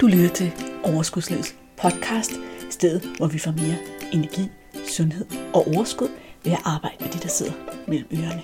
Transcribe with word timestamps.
Du 0.00 0.06
lytter 0.06 0.28
til 0.28 0.52
Overskudslivets 0.84 1.56
podcast, 1.76 2.32
stedet 2.70 3.16
hvor 3.16 3.26
vi 3.26 3.38
får 3.38 3.50
mere 3.50 3.76
energi, 4.12 4.48
sundhed 4.88 5.26
og 5.54 5.66
overskud 5.66 6.08
ved 6.44 6.52
at 6.52 6.58
arbejde 6.64 6.96
med 7.00 7.08
de, 7.12 7.18
der 7.18 7.28
sidder 7.28 7.52
mellem 7.88 8.08
ørerne. 8.12 8.42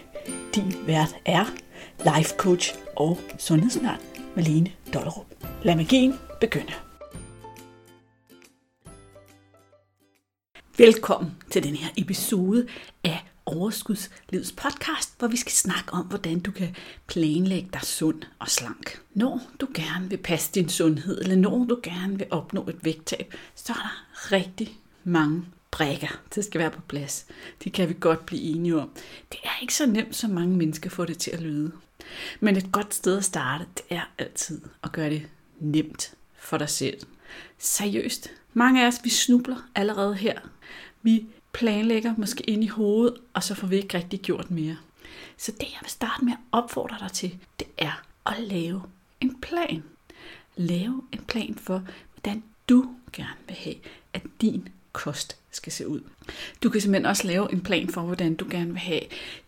Din 0.55 0.87
vært 0.87 1.17
er 1.25 1.45
life 1.99 2.35
coach 2.37 2.75
og 2.97 3.19
sundhedsundern 3.39 4.01
Malene 4.37 4.73
Dollerup. 4.95 5.27
Lad 5.63 5.77
magien 5.77 6.15
begynde. 6.41 6.73
Velkommen 10.79 11.31
til 11.51 11.63
den 11.63 11.75
her 11.75 11.89
episode 11.97 12.67
af 13.05 13.34
Overskudslivets 13.47 14.53
podcast, 14.53 15.19
hvor 15.19 15.29
vi 15.29 15.37
skal 15.37 15.53
snakke 15.53 15.93
om, 15.93 16.07
hvordan 16.07 16.41
du 16.41 16.51
kan 16.51 16.77
planlægge 17.07 17.69
dig 17.73 17.83
sund 17.83 18.23
og 18.39 18.49
slank. 18.49 19.01
Når 19.15 19.41
du 19.61 19.69
gerne 19.75 20.11
vil 20.11 20.17
passe 20.17 20.53
din 20.53 20.69
sundhed, 20.69 21.21
eller 21.21 21.37
når 21.37 21.65
du 21.65 21.81
gerne 21.83 22.19
vil 22.19 22.27
opnå 22.31 22.69
et 22.69 22.85
vægttab, 22.85 23.35
så 23.55 23.73
er 23.73 23.77
der 23.77 24.33
rigtig 24.33 24.79
mange 25.05 25.45
brækker, 25.71 26.21
det 26.35 26.45
skal 26.45 26.59
være 26.59 26.71
på 26.71 26.81
plads. 26.81 27.27
Det 27.65 27.73
kan 27.73 27.89
vi 27.89 27.97
godt 28.01 28.27
blive 28.27 28.43
enige 28.43 28.81
om. 28.81 28.91
Det 29.33 29.39
er 29.45 29.61
ikke 29.63 29.75
så 29.75 29.87
nemt, 29.87 30.17
som 30.17 30.31
mange 30.31 30.57
mennesker 30.57 30.91
får 30.91 31.05
det 31.05 31.19
til 31.19 31.31
at 31.31 31.41
lyde. 31.41 31.73
Men 32.41 32.57
et 32.57 32.73
godt 32.73 32.95
sted 32.95 33.19
at 33.19 33.25
starte, 33.25 33.65
det 33.75 33.85
er 33.91 34.11
altid 34.19 34.61
at 34.83 34.93
gøre 34.93 35.11
det 35.11 35.29
nemt 35.61 36.15
for 36.37 36.59
dig 36.59 36.69
selv. 36.69 37.01
Seriøst. 37.59 38.31
Mange 38.53 38.85
af 38.85 38.87
os, 38.87 39.01
vi 39.05 39.11
snubler 39.11 39.69
allerede 39.75 40.15
her. 40.15 40.41
Vi 41.03 41.27
planlægger 41.55 42.15
måske 42.19 42.43
ind 42.51 42.65
i 42.65 42.67
hovedet, 42.67 43.17
og 43.35 43.43
så 43.43 43.55
får 43.55 43.67
vi 43.67 43.77
ikke 43.77 43.97
rigtig 43.99 44.21
gjort 44.21 44.51
mere. 44.51 44.77
Så 45.37 45.53
det, 45.53 45.63
jeg 45.63 45.79
vil 45.81 45.91
starte 45.91 46.25
med 46.25 46.33
at 46.33 46.39
opfordre 46.53 46.97
dig 47.01 47.13
til, 47.13 47.39
det 47.59 47.67
er 47.79 48.03
at 48.27 48.41
lave 48.41 48.83
en 49.21 49.41
plan. 49.41 49.83
Lave 50.57 51.03
en 51.13 51.25
plan 51.25 51.55
for, 51.55 51.83
hvordan 52.15 52.43
du 52.69 52.89
gerne 53.13 53.39
vil 53.47 53.57
have, 53.57 53.75
at 54.13 54.23
din 54.41 54.69
kost 54.93 55.37
skal 55.51 55.73
se 55.73 55.89
ud. 55.89 56.01
Du 56.63 56.71
kan 56.71 56.81
simpelthen 56.81 57.07
også 57.07 57.27
lave 57.27 57.53
en 57.53 57.61
plan 57.61 57.89
for, 57.89 58.01
hvordan 58.01 58.35
du 58.35 58.47
gerne 58.51 58.71
vil 58.71 58.79
have, 58.79 59.01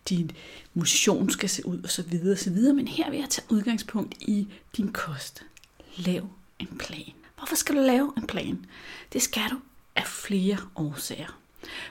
din 0.09 0.31
motion 0.73 1.29
skal 1.29 1.49
se 1.49 1.65
ud 1.65 1.83
osv. 1.83 2.31
osv. 2.31 2.73
Men 2.73 2.87
her 2.87 3.09
vil 3.09 3.19
jeg 3.19 3.29
tage 3.29 3.45
udgangspunkt 3.49 4.15
i 4.21 4.47
din 4.77 4.93
kost. 4.93 5.43
Lav 5.97 6.29
en 6.59 6.77
plan. 6.79 7.13
Hvorfor 7.37 7.55
skal 7.55 7.75
du 7.75 7.81
lave 7.81 8.13
en 8.17 8.27
plan? 8.27 8.65
Det 9.13 9.21
skal 9.21 9.49
du 9.51 9.57
af 9.95 10.07
flere 10.07 10.57
årsager. 10.75 11.39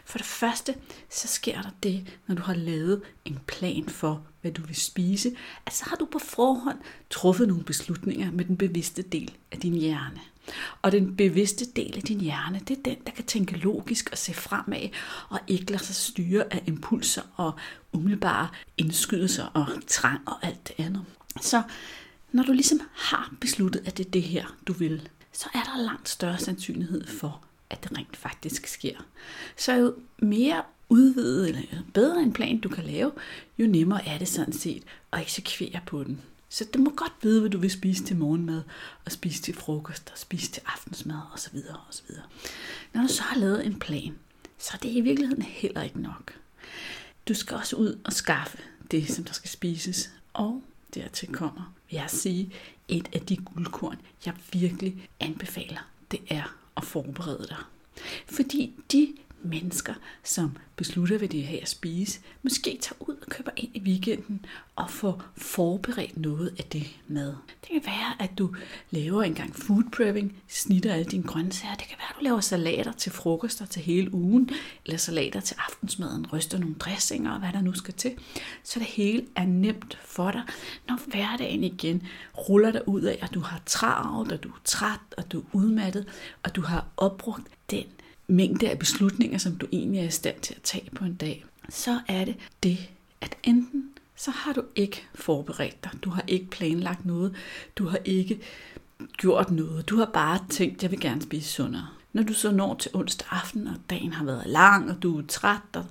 For 0.04 0.18
det 0.18 0.26
første, 0.26 0.74
så 1.10 1.28
sker 1.28 1.62
der 1.62 1.70
det, 1.82 2.18
når 2.26 2.34
du 2.34 2.42
har 2.42 2.54
lavet 2.54 3.02
en 3.24 3.38
plan 3.46 3.88
for, 3.88 4.22
hvad 4.40 4.52
du 4.52 4.62
vil 4.62 4.76
spise, 4.76 5.36
at 5.66 5.74
så 5.74 5.84
har 5.86 5.96
du 5.96 6.04
på 6.04 6.18
forhånd 6.18 6.78
truffet 7.10 7.48
nogle 7.48 7.64
beslutninger 7.64 8.30
med 8.30 8.44
den 8.44 8.56
bevidste 8.56 9.02
del 9.02 9.34
af 9.52 9.58
din 9.58 9.74
hjerne. 9.74 10.20
Og 10.82 10.92
den 10.92 11.16
bevidste 11.16 11.64
del 11.76 11.96
af 11.96 12.02
din 12.02 12.20
hjerne, 12.20 12.60
det 12.68 12.78
er 12.78 12.82
den, 12.82 12.96
der 13.06 13.12
kan 13.12 13.24
tænke 13.24 13.56
logisk 13.56 14.08
og 14.12 14.18
se 14.18 14.34
fremad, 14.34 14.88
og 15.28 15.40
ikke 15.46 15.70
lade 15.70 15.84
sig 15.84 15.94
styre 15.94 16.52
af 16.52 16.62
impulser 16.66 17.22
og 17.36 17.52
umiddelbare 17.92 18.48
indskydelser 18.76 19.44
og 19.44 19.66
trang 19.86 20.20
og 20.26 20.46
alt 20.46 20.68
det 20.68 20.84
andet. 20.84 21.04
Så 21.40 21.62
når 22.32 22.42
du 22.42 22.52
ligesom 22.52 22.80
har 22.94 23.34
besluttet, 23.40 23.82
at 23.86 23.98
det 23.98 24.06
er 24.06 24.10
det 24.10 24.22
her, 24.22 24.56
du 24.66 24.72
vil, 24.72 25.08
så 25.32 25.48
er 25.54 25.62
der 25.62 25.82
langt 25.82 26.08
større 26.08 26.38
sandsynlighed 26.38 27.06
for, 27.06 27.44
at 27.70 27.84
det 27.84 27.98
rent 27.98 28.16
faktisk 28.16 28.66
sker. 28.66 28.96
Så 29.56 29.72
jo 29.72 29.94
mere 30.18 30.62
udvidet 30.88 31.48
eller 31.48 31.62
bedre 31.94 32.22
en 32.22 32.32
plan 32.32 32.60
du 32.60 32.68
kan 32.68 32.84
lave, 32.84 33.12
jo 33.58 33.66
nemmere 33.66 34.08
er 34.08 34.18
det 34.18 34.28
sådan 34.28 34.52
set 34.52 34.82
at 35.12 35.20
eksekvere 35.20 35.80
på 35.86 36.04
den. 36.04 36.20
Så 36.48 36.64
du 36.74 36.78
må 36.78 36.92
godt 36.96 37.12
vide, 37.22 37.40
hvad 37.40 37.50
du 37.50 37.58
vil 37.58 37.70
spise 37.70 38.04
til 38.04 38.16
morgenmad, 38.16 38.62
og 39.04 39.12
spise 39.12 39.42
til 39.42 39.54
frokost, 39.54 40.10
og 40.12 40.18
spise 40.18 40.50
til 40.50 40.62
aftensmad 40.66 41.20
osv. 41.34 41.58
osv. 41.88 42.14
Når 42.92 43.02
du 43.02 43.08
så 43.08 43.22
har 43.22 43.40
lavet 43.40 43.66
en 43.66 43.78
plan, 43.78 44.18
så 44.58 44.70
er 44.74 44.78
det 44.78 44.88
i 44.88 45.00
virkeligheden 45.00 45.42
heller 45.42 45.82
ikke 45.82 46.02
nok. 46.02 46.34
Du 47.28 47.34
skal 47.34 47.56
også 47.56 47.76
ud 47.76 47.98
og 48.04 48.12
skaffe 48.12 48.58
det, 48.90 49.08
som 49.08 49.24
der 49.24 49.32
skal 49.32 49.50
spises, 49.50 50.10
og 50.32 50.62
dertil 50.94 51.32
kommer, 51.32 51.74
vil 51.90 51.96
jeg 51.96 52.10
sige, 52.10 52.52
et 52.88 53.08
af 53.12 53.20
de 53.20 53.36
guldkorn, 53.36 54.00
jeg 54.26 54.34
virkelig 54.52 55.08
anbefaler, 55.20 55.90
det 56.10 56.20
er 56.28 56.56
at 56.76 56.84
forberede 56.84 57.46
dig. 57.48 57.56
Fordi 58.26 58.74
de 58.92 59.14
mennesker, 59.46 59.94
som 60.24 60.56
beslutter, 60.76 61.18
hvad 61.18 61.28
de 61.28 61.36
vil 61.36 61.46
have 61.46 61.62
at 61.62 61.68
spise, 61.68 62.20
måske 62.42 62.78
tager 62.80 62.96
ud 63.00 63.14
og 63.14 63.26
køber 63.28 63.50
ind 63.56 63.70
i 63.74 63.80
weekenden 63.80 64.46
og 64.76 64.90
får 64.90 65.22
forberedt 65.36 66.16
noget 66.16 66.54
af 66.58 66.64
det 66.64 66.96
mad. 67.08 67.34
Det 67.60 67.70
kan 67.70 67.82
være, 67.86 68.22
at 68.22 68.38
du 68.38 68.54
laver 68.90 69.22
en 69.22 69.34
gang 69.34 69.56
food 69.56 69.82
prepping, 69.92 70.36
snitter 70.48 70.92
alle 70.92 71.04
dine 71.04 71.22
grøntsager. 71.22 71.74
Det 71.74 71.86
kan 71.88 71.96
være, 71.98 72.08
at 72.10 72.16
du 72.20 72.24
laver 72.24 72.40
salater 72.40 72.92
til 72.92 73.12
frokoster 73.12 73.66
til 73.66 73.82
hele 73.82 74.14
ugen, 74.14 74.50
eller 74.84 74.98
salater 74.98 75.40
til 75.40 75.56
aftensmaden, 75.68 76.26
ryster 76.32 76.58
nogle 76.58 76.74
dressinger 76.74 77.32
og 77.32 77.38
hvad 77.38 77.52
der 77.52 77.60
nu 77.60 77.74
skal 77.74 77.94
til. 77.94 78.14
Så 78.62 78.78
det 78.78 78.88
hele 78.88 79.26
er 79.36 79.44
nemt 79.44 79.98
for 80.04 80.30
dig, 80.30 80.42
når 80.88 80.98
hverdagen 81.06 81.64
igen 81.64 82.02
ruller 82.48 82.70
dig 82.72 82.88
ud 82.88 83.02
af, 83.02 83.18
at 83.22 83.34
du 83.34 83.40
har 83.40 83.62
travlt, 83.66 84.32
og 84.32 84.42
du 84.42 84.48
er 84.48 84.60
træt, 84.64 85.00
og 85.16 85.32
du 85.32 85.40
er 85.40 85.44
udmattet, 85.52 86.08
og 86.42 86.56
du 86.56 86.60
har 86.60 86.86
opbrugt 86.96 87.48
den 87.70 87.84
mængde 88.28 88.70
af 88.70 88.78
beslutninger, 88.78 89.38
som 89.38 89.56
du 89.56 89.66
egentlig 89.72 90.00
er 90.00 90.04
i 90.04 90.10
stand 90.10 90.40
til 90.40 90.54
at 90.54 90.62
tage 90.62 90.90
på 90.94 91.04
en 91.04 91.14
dag, 91.14 91.44
så 91.68 92.00
er 92.08 92.24
det 92.24 92.36
det, 92.62 92.78
at 93.20 93.36
enten 93.42 93.90
så 94.16 94.30
har 94.30 94.52
du 94.52 94.62
ikke 94.74 95.06
forberedt 95.14 95.84
dig, 95.84 95.90
du 96.04 96.10
har 96.10 96.24
ikke 96.26 96.46
planlagt 96.46 97.06
noget, 97.06 97.34
du 97.76 97.88
har 97.88 97.98
ikke 98.04 98.40
gjort 99.16 99.50
noget, 99.50 99.88
du 99.88 99.96
har 99.96 100.10
bare 100.14 100.44
tænkt, 100.50 100.82
jeg 100.82 100.90
vil 100.90 101.00
gerne 101.00 101.22
spise 101.22 101.48
sundere. 101.48 101.88
Når 102.12 102.22
du 102.22 102.32
så 102.32 102.50
når 102.50 102.74
til 102.74 102.90
onsdag 102.94 103.28
aften, 103.30 103.66
og 103.66 103.74
dagen 103.90 104.12
har 104.12 104.24
været 104.24 104.46
lang, 104.46 104.90
og 104.90 105.02
du 105.02 105.18
er 105.18 105.22
træt, 105.28 105.60
og 105.74 105.84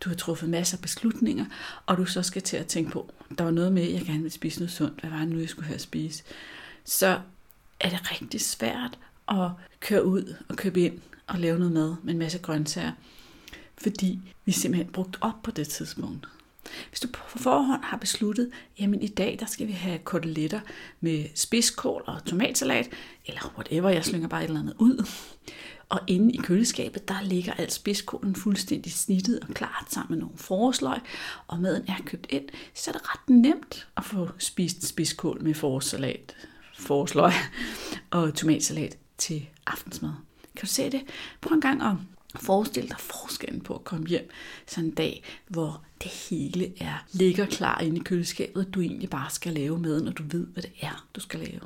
du 0.00 0.08
har 0.08 0.16
truffet 0.16 0.48
masser 0.48 0.76
af 0.76 0.82
beslutninger, 0.82 1.44
og 1.86 1.96
du 1.96 2.04
så 2.04 2.22
skal 2.22 2.42
til 2.42 2.56
at 2.56 2.66
tænke 2.66 2.90
på, 2.90 3.10
der 3.38 3.44
var 3.44 3.50
noget 3.50 3.72
med, 3.72 3.82
at 3.82 3.92
jeg 3.92 4.02
gerne 4.06 4.22
vil 4.22 4.30
spise 4.30 4.58
noget 4.58 4.70
sundt, 4.70 5.00
hvad 5.00 5.10
var 5.10 5.18
det 5.18 5.28
nu, 5.28 5.38
jeg 5.38 5.48
skulle 5.48 5.66
have 5.66 5.74
at 5.74 5.80
spise, 5.80 6.22
så 6.84 7.20
er 7.80 7.88
det 7.88 8.10
rigtig 8.10 8.40
svært 8.40 8.98
at 9.28 9.48
køre 9.80 10.04
ud 10.04 10.34
og 10.48 10.56
købe 10.56 10.80
ind 10.80 11.00
og 11.30 11.38
lave 11.38 11.58
noget 11.58 11.72
mad 11.72 11.94
med 12.02 12.12
en 12.12 12.18
masse 12.18 12.38
grøntsager, 12.38 12.92
fordi 13.78 14.20
vi 14.44 14.52
simpelthen 14.52 14.92
brugt 14.92 15.18
op 15.20 15.42
på 15.42 15.50
det 15.50 15.68
tidspunkt. 15.68 16.28
Hvis 16.88 17.00
du 17.00 17.08
på 17.08 17.38
forhånd 17.38 17.82
har 17.82 17.96
besluttet, 17.96 18.50
jamen 18.78 19.02
i 19.02 19.08
dag 19.08 19.36
der 19.40 19.46
skal 19.46 19.66
vi 19.66 19.72
have 19.72 19.98
koteletter 19.98 20.60
med 21.00 21.24
spidskål 21.34 22.04
og 22.06 22.24
tomatsalat, 22.24 22.88
eller 23.26 23.52
whatever, 23.56 23.90
jeg 23.90 24.04
slynger 24.04 24.28
bare 24.28 24.44
et 24.44 24.48
eller 24.48 24.60
andet 24.60 24.74
ud. 24.78 25.08
Og 25.88 26.00
inde 26.06 26.34
i 26.34 26.36
køleskabet, 26.36 27.08
der 27.08 27.22
ligger 27.22 27.52
alt 27.52 27.72
spidskålen 27.72 28.34
fuldstændig 28.34 28.92
snittet 28.92 29.40
og 29.40 29.48
klart 29.48 29.86
sammen 29.88 30.10
med 30.10 30.18
nogle 30.18 30.38
forårsløg, 30.38 30.98
og 31.46 31.60
maden 31.60 31.84
er 31.88 31.96
købt 32.06 32.26
ind, 32.30 32.48
så 32.74 32.90
er 32.90 32.92
det 32.92 33.02
ret 33.04 33.28
nemt 33.28 33.88
at 33.96 34.04
få 34.04 34.28
spist 34.38 34.86
spidskål 34.86 35.42
med 35.42 35.54
forårssalat, 35.54 36.36
forårsløg 36.78 37.32
og 38.10 38.34
tomatsalat 38.34 38.98
til 39.18 39.46
aftensmad. 39.66 40.12
Kan 40.56 40.62
du 40.62 40.66
se 40.66 40.90
det? 40.90 41.02
Prøv 41.40 41.54
en 41.54 41.60
gang 41.60 41.82
at 41.82 41.94
forestille 42.36 42.88
dig 42.88 43.00
forskellen 43.00 43.60
på 43.60 43.74
at 43.74 43.84
komme 43.84 44.06
hjem 44.06 44.30
sådan 44.66 44.84
en 44.84 44.94
dag, 44.94 45.24
hvor 45.48 45.84
det 46.02 46.10
hele 46.10 46.82
er 46.82 47.06
ligger 47.12 47.46
klar 47.46 47.80
inde 47.80 47.96
i 47.96 48.02
køleskabet, 48.04 48.74
du 48.74 48.80
egentlig 48.80 49.10
bare 49.10 49.30
skal 49.30 49.52
lave 49.52 49.78
med, 49.78 50.02
når 50.02 50.12
du 50.12 50.22
ved, 50.30 50.46
hvad 50.46 50.62
det 50.62 50.72
er, 50.80 51.06
du 51.14 51.20
skal 51.20 51.40
lave. 51.40 51.60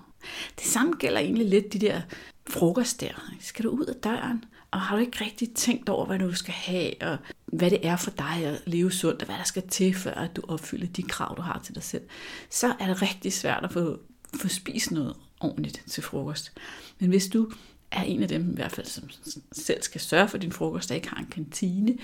Det 0.58 0.66
samme 0.66 0.94
gælder 0.98 1.18
egentlig 1.18 1.48
lidt 1.48 1.72
de 1.72 1.78
der 1.78 2.00
frokost 2.48 3.00
der. 3.00 3.30
Skal 3.40 3.64
du 3.64 3.70
ud 3.70 3.84
af 3.84 3.94
døren, 3.94 4.44
og 4.70 4.80
har 4.80 4.96
du 4.96 5.02
ikke 5.02 5.24
rigtig 5.24 5.54
tænkt 5.54 5.88
over, 5.88 6.06
hvad 6.06 6.18
du 6.18 6.34
skal 6.34 6.54
have, 6.54 7.02
og 7.02 7.18
hvad 7.46 7.70
det 7.70 7.86
er 7.86 7.96
for 7.96 8.10
dig 8.10 8.44
at 8.44 8.62
leve 8.66 8.92
sundt, 8.92 9.22
og 9.22 9.26
hvad 9.26 9.36
der 9.36 9.44
skal 9.44 9.68
til, 9.68 9.94
før 9.94 10.14
at 10.14 10.36
du 10.36 10.42
opfylder 10.48 10.86
de 10.86 11.02
krav, 11.02 11.34
du 11.36 11.42
har 11.42 11.60
til 11.64 11.74
dig 11.74 11.82
selv, 11.82 12.02
så 12.50 12.74
er 12.80 12.86
det 12.86 13.02
rigtig 13.02 13.32
svært 13.32 13.64
at 13.64 13.72
få, 13.72 13.98
få 14.34 14.48
spist 14.48 14.90
noget 14.90 15.16
ordentligt 15.40 15.82
til 15.86 16.02
frokost. 16.02 16.52
Men 16.98 17.08
hvis 17.08 17.28
du 17.28 17.50
er 17.96 18.02
en 18.02 18.22
af 18.22 18.28
dem, 18.28 18.50
i 18.50 18.54
hvert 18.54 18.72
fald 18.72 18.86
som 18.86 19.10
selv 19.52 19.82
skal 19.82 20.00
sørge 20.00 20.28
for 20.28 20.38
din 20.38 20.52
frokost, 20.52 20.88
der 20.88 20.94
ikke 20.94 21.08
har 21.08 21.16
en 21.16 21.26
kantine, 21.26 21.98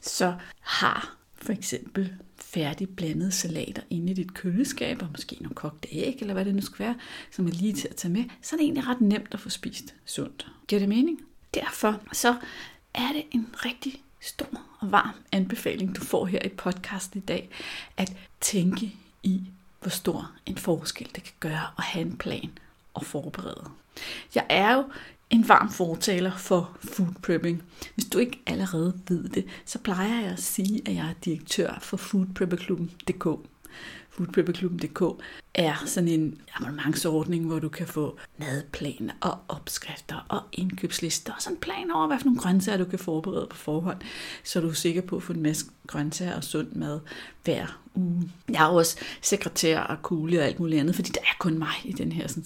så 0.00 0.34
har 0.60 1.16
for 1.34 1.52
eksempel 1.52 2.14
færdig 2.36 2.88
blandede 2.88 3.32
salater 3.32 3.82
inde 3.90 4.10
i 4.10 4.14
dit 4.14 4.34
køleskab, 4.34 5.02
og 5.02 5.08
måske 5.10 5.36
nogle 5.40 5.54
kogte 5.54 5.88
æg, 5.92 6.16
eller 6.20 6.34
hvad 6.34 6.44
det 6.44 6.54
nu 6.54 6.60
skal 6.60 6.78
være, 6.78 6.96
som 7.30 7.46
er 7.46 7.50
lige 7.50 7.72
til 7.72 7.88
at 7.88 7.96
tage 7.96 8.12
med, 8.12 8.24
så 8.42 8.56
er 8.56 8.56
det 8.56 8.64
egentlig 8.64 8.86
ret 8.86 9.00
nemt 9.00 9.34
at 9.34 9.40
få 9.40 9.50
spist 9.50 9.94
sundt. 10.04 10.46
Giver 10.68 10.78
det 10.78 10.88
mening? 10.88 11.20
Derfor 11.54 12.00
så 12.12 12.36
er 12.94 13.12
det 13.12 13.24
en 13.30 13.46
rigtig 13.64 14.02
stor 14.20 14.62
og 14.80 14.92
varm 14.92 15.14
anbefaling, 15.32 15.96
du 15.96 16.00
får 16.00 16.26
her 16.26 16.42
i 16.44 16.48
podcasten 16.48 17.22
i 17.22 17.24
dag, 17.24 17.48
at 17.96 18.12
tænke 18.40 18.94
i, 19.22 19.40
hvor 19.80 19.90
stor 19.90 20.32
en 20.46 20.56
forskel 20.56 21.08
det 21.14 21.24
kan 21.24 21.34
gøre 21.40 21.66
at 21.78 21.84
have 21.84 22.06
en 22.06 22.16
plan 22.16 22.50
og 22.94 23.04
forberede. 23.04 23.70
Jeg 24.34 24.46
er 24.48 24.74
jo 24.74 24.84
en 25.30 25.48
varm 25.48 25.70
fortaler 25.72 26.36
for 26.36 26.76
food 26.80 27.14
prepping. 27.22 27.62
Hvis 27.94 28.04
du 28.04 28.18
ikke 28.18 28.42
allerede 28.46 29.00
ved 29.08 29.28
det, 29.28 29.46
så 29.64 29.78
plejer 29.78 30.20
jeg 30.20 30.32
at 30.32 30.42
sige, 30.42 30.82
at 30.86 30.94
jeg 30.94 31.06
er 31.06 31.14
direktør 31.24 31.78
for 31.82 31.96
foodprepperklubben.dk. 31.96 33.26
Foodprepperklubben.dk 34.10 35.02
er 35.54 35.82
sådan 35.86 36.08
en 36.08 36.40
abonnementsordning, 36.54 37.46
hvor 37.46 37.58
du 37.58 37.68
kan 37.68 37.86
få 37.86 38.18
madplaner 38.38 39.12
og 39.20 39.38
opskrifter 39.48 40.26
og 40.28 40.42
indkøbslister 40.52 41.32
og 41.32 41.42
sådan 41.42 41.56
en 41.56 41.60
plan 41.60 41.90
over, 41.90 42.06
hvad 42.06 42.18
for 42.18 42.24
nogle 42.24 42.40
grøntsager 42.40 42.78
du 42.78 42.84
kan 42.84 42.98
forberede 42.98 43.46
på 43.50 43.56
forhånd, 43.56 43.98
så 44.44 44.60
du 44.60 44.68
er 44.68 44.72
sikker 44.72 45.02
på 45.02 45.16
at 45.16 45.22
få 45.22 45.32
en 45.32 45.42
masse 45.42 45.66
grøntsager 45.86 46.36
og 46.36 46.44
sund 46.44 46.72
mad 46.72 47.00
hver 47.44 47.80
uge. 47.94 48.30
Jeg 48.48 48.62
er 48.62 48.66
også 48.66 48.98
sekretær 49.22 49.80
og 49.80 50.02
kugle 50.02 50.38
og 50.38 50.44
alt 50.44 50.60
muligt 50.60 50.80
andet, 50.80 50.94
fordi 50.94 51.10
der 51.10 51.20
er 51.20 51.36
kun 51.38 51.58
mig 51.58 51.74
i 51.84 51.92
den 51.92 52.12
her 52.12 52.28
sådan, 52.28 52.44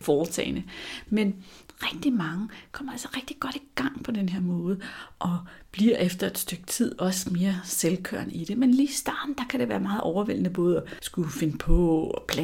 foretagende. 0.00 0.62
Men 1.08 1.34
rigtig 1.82 2.12
mange 2.12 2.48
kommer 2.72 2.92
altså 2.92 3.08
rigtig 3.16 3.36
godt 3.40 3.56
i 3.56 3.62
gang 3.74 4.04
på 4.04 4.10
den 4.10 4.28
her 4.28 4.40
måde, 4.40 4.80
og 5.18 5.38
bliver 5.70 5.96
efter 5.96 6.26
et 6.26 6.38
stykke 6.38 6.66
tid 6.66 6.98
også 6.98 7.30
mere 7.30 7.60
selvkørende 7.64 8.34
i 8.34 8.44
det. 8.44 8.58
Men 8.58 8.70
lige 8.70 8.88
i 8.88 8.92
starten, 8.92 9.34
der 9.38 9.44
kan 9.50 9.60
det 9.60 9.68
være 9.68 9.80
meget 9.80 10.00
overvældende 10.00 10.50
både 10.50 10.76
at 10.76 11.04
skulle 11.04 11.30
finde 11.30 11.58
på, 11.58 12.00
og 12.00 12.24
planlægge 12.28 12.43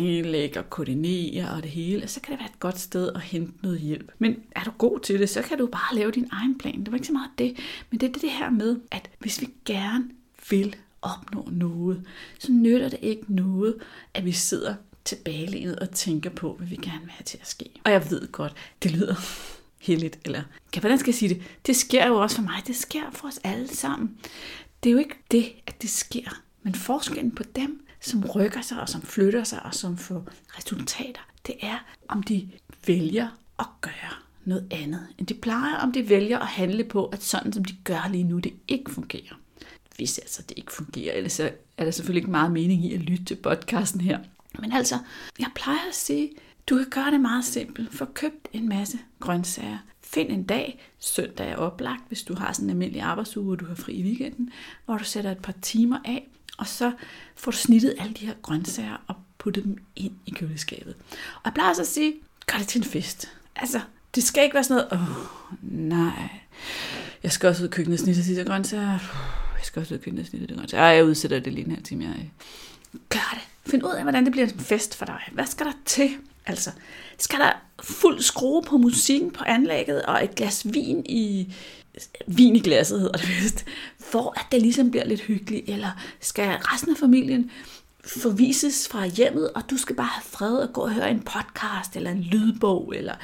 og 0.57 0.71
koordinere 0.71 1.51
og 1.51 1.63
det 1.63 1.71
hele. 1.71 2.09
Så 2.09 2.21
kan 2.21 2.33
det 2.33 2.41
være 2.41 2.49
et 2.49 2.61
godt 2.61 2.79
sted 2.79 3.13
at 3.15 3.21
hente 3.21 3.53
noget 3.63 3.81
hjælp. 3.81 4.13
Men 4.19 4.37
er 4.57 4.65
du 4.65 4.71
god 4.79 5.01
til 5.01 5.19
det, 5.19 5.29
så 5.29 5.43
kan 5.43 5.59
du 5.59 5.67
bare 5.67 5.97
lave 5.97 6.11
din 6.11 6.29
egen 6.33 6.59
plan. 6.59 6.81
Det 6.81 6.91
var 6.91 6.95
ikke 6.95 7.07
så 7.07 7.13
meget 7.13 7.31
det, 7.39 7.57
men 7.91 8.01
det 8.01 8.09
er 8.09 8.13
det 8.13 8.31
her 8.31 8.51
med, 8.51 8.81
at 8.91 9.11
hvis 9.19 9.41
vi 9.41 9.49
gerne 9.65 10.05
vil 10.51 10.77
opnå 11.03 11.49
noget, 11.53 12.07
så 12.39 12.53
nytter 12.53 12.89
det 12.89 12.99
ikke 13.03 13.23
noget, 13.29 13.75
at 14.15 14.25
vi 14.25 14.33
sidder 14.33 14.75
tilbagelænet 15.05 15.79
og 15.79 15.91
tænker 15.91 16.31
på, 16.31 16.55
hvad 16.55 16.67
vi 16.67 16.77
gerne 16.77 17.01
vil 17.01 17.11
have 17.11 17.25
til 17.25 17.39
at 17.41 17.49
ske. 17.49 17.71
Og 17.85 17.93
jeg 17.93 18.11
ved 18.11 18.33
godt, 18.33 18.53
det 18.83 18.91
lyder 18.91 19.15
heldigt, 19.87 20.19
eller 20.25 20.43
kan, 20.73 20.83
hvordan 20.83 20.99
skal 20.99 21.11
jeg 21.11 21.15
sige 21.15 21.29
det? 21.29 21.43
Det 21.67 21.77
sker 21.77 22.07
jo 22.07 22.17
også 22.17 22.37
for 22.37 22.43
mig, 22.43 22.63
det 22.67 22.77
sker 22.77 23.11
for 23.13 23.29
os 23.29 23.41
alle 23.45 23.69
sammen. 23.69 24.19
Det 24.83 24.91
er 24.91 24.93
jo 24.93 24.99
ikke 24.99 25.17
det, 25.31 25.53
at 25.67 25.83
det 25.83 25.91
sker, 25.91 26.43
men 26.63 26.75
forskellen 26.75 27.31
på 27.31 27.43
dem, 27.57 27.87
som 28.01 28.25
rykker 28.25 28.61
sig 28.61 28.81
og 28.81 28.89
som 28.89 29.03
flytter 29.03 29.45
sig 29.45 29.63
og 29.63 29.75
som 29.75 29.99
får 29.99 30.29
resultater, 30.59 31.21
det 31.47 31.55
er, 31.63 31.85
om 32.09 32.23
de 32.23 32.51
vælger 32.87 33.29
at 33.59 33.67
gøre 33.81 34.15
noget 34.45 34.67
andet, 34.71 35.07
end 35.19 35.27
de 35.27 35.35
plejer, 35.35 35.77
om 35.77 35.93
de 35.93 36.09
vælger 36.09 36.39
at 36.39 36.47
handle 36.47 36.85
på, 36.85 37.07
at 37.07 37.23
sådan 37.23 37.53
som 37.53 37.65
de 37.65 37.77
gør 37.85 38.09
lige 38.11 38.25
nu, 38.25 38.39
det 38.39 38.53
ikke 38.69 38.91
fungerer. 38.91 39.41
Hvis 39.97 40.19
altså 40.19 40.43
det 40.43 40.59
ikke 40.59 40.73
fungerer, 40.73 41.15
ellers 41.15 41.41
er 41.41 41.51
der 41.79 41.91
selvfølgelig 41.91 42.21
ikke 42.21 42.31
meget 42.31 42.53
mening 42.53 42.85
i 42.85 42.95
at 42.95 43.01
lytte 43.01 43.25
til 43.25 43.35
podcasten 43.35 44.01
her. 44.01 44.19
Men 44.59 44.73
altså, 44.73 44.99
jeg 45.39 45.49
plejer 45.55 45.89
at 45.89 45.95
sige, 45.95 46.31
du 46.67 46.77
kan 46.77 46.87
gøre 46.91 47.11
det 47.11 47.21
meget 47.21 47.45
simpelt. 47.45 47.93
Få 47.93 48.05
købt 48.05 48.49
en 48.53 48.69
masse 48.69 48.99
grøntsager. 49.21 49.79
Find 50.03 50.31
en 50.31 50.45
dag, 50.45 50.81
søndag 50.99 51.51
er 51.51 51.57
oplagt, 51.57 52.03
hvis 52.09 52.23
du 52.23 52.35
har 52.35 52.53
sådan 52.53 52.67
en 52.67 52.71
almindelig 52.71 53.03
arbejdsuge, 53.03 53.53
og 53.53 53.61
du 53.61 53.67
har 53.67 53.75
fri 53.75 53.93
i 53.93 54.03
weekenden, 54.03 54.51
hvor 54.85 54.99
du 54.99 55.05
sætter 55.05 55.31
et 55.31 55.39
par 55.39 55.55
timer 55.63 55.99
af, 56.05 56.29
og 56.61 56.67
så 56.67 56.93
får 57.37 57.51
du 57.51 57.57
snittet 57.57 57.95
alle 57.99 58.15
de 58.15 58.27
her 58.27 58.35
grøntsager 58.43 58.97
og 59.07 59.15
puttet 59.39 59.65
dem 59.65 59.77
ind 59.97 60.13
i 60.27 60.31
køleskabet. 60.31 60.95
Og 61.35 61.41
jeg 61.45 61.55
plejer 61.55 61.73
så 61.73 61.81
at 61.81 61.89
sige, 61.89 62.15
gør 62.47 62.59
det 62.59 62.69
til 62.69 62.79
en 62.79 62.85
fest. 62.85 63.33
Altså, 63.57 63.81
det 64.15 64.23
skal 64.23 64.45
ikke 64.45 64.55
være 64.55 64.65
sådan 64.65 64.89
noget, 64.91 65.09
åh, 65.09 65.19
oh, 65.19 65.27
nej, 65.63 66.29
jeg 67.23 67.33
skal 67.33 67.49
også 67.49 67.63
ud 67.63 67.69
i 67.69 67.71
køkkenet 67.71 68.01
og 68.01 68.05
snitte 68.05 68.41
de 68.41 68.45
grøntsager. 68.45 68.91
Jeg 69.57 69.63
skal 69.63 69.81
også 69.81 69.95
ud 69.95 69.99
i 69.99 70.03
køkkenet 70.03 70.23
og 70.23 70.29
snitte 70.29 70.47
de 70.47 70.55
grøntsager. 70.55 70.85
Jeg 70.85 71.05
udsætter 71.05 71.41
det 71.41 71.53
lige 71.53 71.65
en 71.65 71.71
halv 71.71 71.85
time. 71.85 72.05
Jeg 72.05 72.31
gør 73.09 73.35
det. 73.35 73.71
Find 73.71 73.85
ud 73.85 73.91
af, 73.91 74.03
hvordan 74.03 74.25
det 74.25 74.33
bliver 74.33 74.47
en 74.47 74.61
fest 74.61 74.97
for 74.97 75.05
dig. 75.05 75.21
Hvad 75.33 75.47
skal 75.47 75.67
der 75.67 75.73
til? 75.85 76.11
Altså, 76.47 76.71
skal 77.19 77.39
der 77.39 77.53
fuld 77.83 78.23
skrue 78.23 78.63
på 78.63 78.77
musikken 78.77 79.31
på 79.31 79.45
anlægget, 79.45 80.03
og 80.03 80.25
et 80.25 80.35
glas 80.35 80.67
vin 80.75 81.07
i, 81.09 81.55
vin 82.27 82.57
i 82.57 82.61
glasset 82.61 83.01
hedder 83.01 83.19
det 83.19 83.29
vist, 83.29 83.65
for 84.01 84.35
at 84.37 84.47
det 84.53 84.63
ligesom 84.63 84.91
bliver 84.91 85.05
lidt 85.05 85.21
hyggeligt, 85.21 85.69
eller 85.69 85.91
skal 86.21 86.49
resten 86.49 86.91
af 86.91 86.97
familien 86.97 87.51
forvises 88.07 88.89
fra 88.89 89.07
hjemmet, 89.07 89.51
og 89.51 89.63
du 89.71 89.77
skal 89.77 89.97
bare 89.97 90.07
have 90.07 90.25
fred 90.25 90.57
og 90.57 90.73
gå 90.73 90.81
og 90.81 90.95
høre 90.95 91.11
en 91.11 91.21
podcast, 91.21 91.97
eller 91.97 92.11
en 92.11 92.21
lydbog, 92.21 92.95
eller 92.97 93.15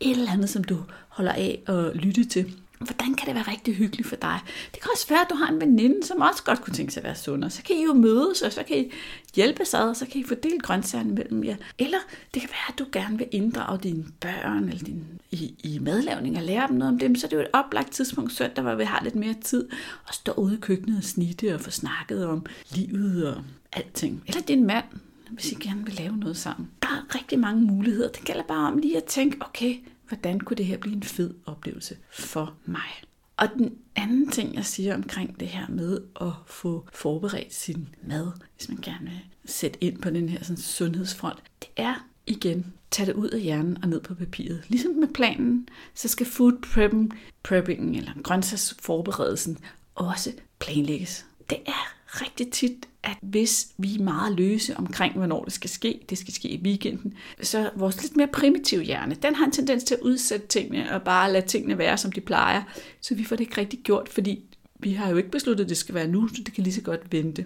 et 0.00 0.10
eller 0.10 0.32
andet, 0.32 0.50
som 0.50 0.64
du 0.64 0.78
holder 1.08 1.32
af 1.32 1.62
at 1.66 1.96
lytte 1.96 2.24
til 2.24 2.54
hvordan 2.82 3.14
kan 3.14 3.26
det 3.26 3.34
være 3.34 3.50
rigtig 3.50 3.74
hyggeligt 3.74 4.08
for 4.08 4.16
dig? 4.16 4.40
Det 4.74 4.82
kan 4.82 4.90
også 4.94 5.08
være, 5.08 5.20
at 5.20 5.26
du 5.30 5.34
har 5.34 5.48
en 5.52 5.60
veninde, 5.60 6.06
som 6.06 6.20
også 6.20 6.42
godt 6.42 6.62
kunne 6.62 6.74
tænke 6.74 6.92
sig 6.92 7.00
at 7.00 7.04
være 7.04 7.16
sundere. 7.16 7.50
Så 7.50 7.62
kan 7.62 7.76
I 7.76 7.84
jo 7.84 7.92
mødes, 7.94 8.42
og 8.42 8.52
så 8.52 8.62
kan 8.62 8.76
I 8.78 8.92
hjælpe 9.34 9.64
sig 9.64 9.88
og 9.88 9.96
så 9.96 10.06
kan 10.06 10.20
I 10.20 10.24
fordele 10.24 10.58
grøntsagerne 10.58 11.14
mellem 11.14 11.44
jer. 11.44 11.56
Eller 11.78 11.98
det 12.34 12.42
kan 12.42 12.50
være, 12.50 12.72
at 12.72 12.78
du 12.78 12.86
gerne 12.92 13.18
vil 13.18 13.26
inddrage 13.30 13.78
dine 13.82 14.04
børn 14.20 14.68
eller 14.68 14.84
din, 14.84 15.04
i, 15.30 15.54
i 15.64 15.78
madlavning 15.78 16.36
og 16.36 16.42
lære 16.42 16.68
dem 16.68 16.76
noget 16.76 16.92
om 16.92 16.98
dem. 16.98 17.16
Så 17.16 17.26
det 17.26 17.32
er 17.32 17.36
jo 17.36 17.42
et 17.42 17.50
oplagt 17.52 17.92
tidspunkt 17.92 18.32
søndag, 18.32 18.64
hvor 18.64 18.74
vi 18.74 18.84
har 18.84 19.00
lidt 19.04 19.14
mere 19.14 19.34
tid 19.44 19.68
at 20.08 20.14
stå 20.14 20.32
ude 20.32 20.54
i 20.54 20.60
køkkenet 20.60 20.98
og 20.98 21.04
snitte 21.04 21.54
og 21.54 21.60
få 21.60 21.70
snakket 21.70 22.26
om 22.26 22.46
livet 22.70 23.28
og 23.28 23.42
alting. 23.72 24.22
Eller 24.26 24.42
din 24.42 24.66
mand, 24.66 24.84
hvis 25.30 25.52
I 25.52 25.54
gerne 25.54 25.84
vil 25.84 25.94
lave 25.94 26.16
noget 26.16 26.36
sammen. 26.36 26.70
Der 26.82 26.88
er 26.88 27.14
rigtig 27.14 27.38
mange 27.38 27.62
muligheder. 27.62 28.08
Det 28.08 28.24
gælder 28.24 28.42
bare 28.42 28.72
om 28.72 28.78
lige 28.78 28.96
at 28.96 29.04
tænke, 29.04 29.36
okay, 29.40 29.76
hvordan 30.12 30.40
kunne 30.40 30.56
det 30.56 30.66
her 30.66 30.76
blive 30.76 30.96
en 30.96 31.02
fed 31.02 31.34
oplevelse 31.46 31.96
for 32.10 32.54
mig? 32.64 33.02
Og 33.36 33.48
den 33.58 33.78
anden 33.96 34.30
ting, 34.30 34.54
jeg 34.54 34.64
siger 34.64 34.94
omkring 34.94 35.40
det 35.40 35.48
her 35.48 35.66
med 35.68 36.00
at 36.20 36.32
få 36.46 36.88
forberedt 36.92 37.54
sin 37.54 37.88
mad, 38.02 38.32
hvis 38.56 38.68
man 38.68 38.78
gerne 38.82 39.10
vil 39.10 39.20
sætte 39.44 39.84
ind 39.84 39.98
på 40.02 40.10
den 40.10 40.28
her 40.28 40.42
sådan, 40.42 40.56
sundhedsfront, 40.56 41.38
det 41.62 41.68
er 41.76 42.06
igen, 42.26 42.72
tag 42.90 43.06
det 43.06 43.14
ud 43.14 43.28
af 43.28 43.40
hjernen 43.40 43.78
og 43.82 43.88
ned 43.88 44.00
på 44.00 44.14
papiret. 44.14 44.64
Ligesom 44.68 44.92
med 44.92 45.08
planen, 45.08 45.68
så 45.94 46.08
skal 46.08 46.26
food 46.26 46.58
prepping, 46.72 47.18
prepping 47.42 47.96
eller 47.96 48.12
grøntsagsforberedelsen 48.22 49.58
også 49.94 50.32
planlægges. 50.58 51.26
Det 51.50 51.58
er 51.66 51.94
rigtig 52.06 52.52
tit, 52.52 52.88
at 53.04 53.16
hvis 53.22 53.68
vi 53.78 53.94
er 53.94 54.02
meget 54.02 54.36
løse 54.36 54.76
omkring, 54.76 55.14
hvornår 55.14 55.44
det 55.44 55.52
skal 55.52 55.70
ske, 55.70 56.00
det 56.10 56.18
skal 56.18 56.34
ske 56.34 56.48
i 56.48 56.62
weekenden, 56.62 57.14
så 57.42 57.70
vores 57.76 58.02
lidt 58.02 58.16
mere 58.16 58.26
primitive 58.26 58.82
hjerne, 58.82 59.14
den 59.14 59.34
har 59.34 59.44
en 59.44 59.52
tendens 59.52 59.84
til 59.84 59.94
at 59.94 60.00
udsætte 60.00 60.46
tingene 60.46 60.94
og 60.94 61.02
bare 61.02 61.32
lade 61.32 61.46
tingene 61.46 61.78
være, 61.78 61.98
som 61.98 62.12
de 62.12 62.20
plejer. 62.20 62.62
Så 63.00 63.14
vi 63.14 63.24
får 63.24 63.36
det 63.36 63.44
ikke 63.44 63.60
rigtig 63.60 63.80
gjort, 63.80 64.08
fordi 64.08 64.44
vi 64.82 64.92
har 64.92 65.10
jo 65.10 65.16
ikke 65.16 65.30
besluttet, 65.30 65.64
at 65.64 65.68
det 65.68 65.76
skal 65.76 65.94
være 65.94 66.06
nu, 66.06 66.28
så 66.28 66.42
det 66.46 66.54
kan 66.54 66.64
lige 66.64 66.74
så 66.74 66.80
godt 66.80 67.12
vente. 67.12 67.44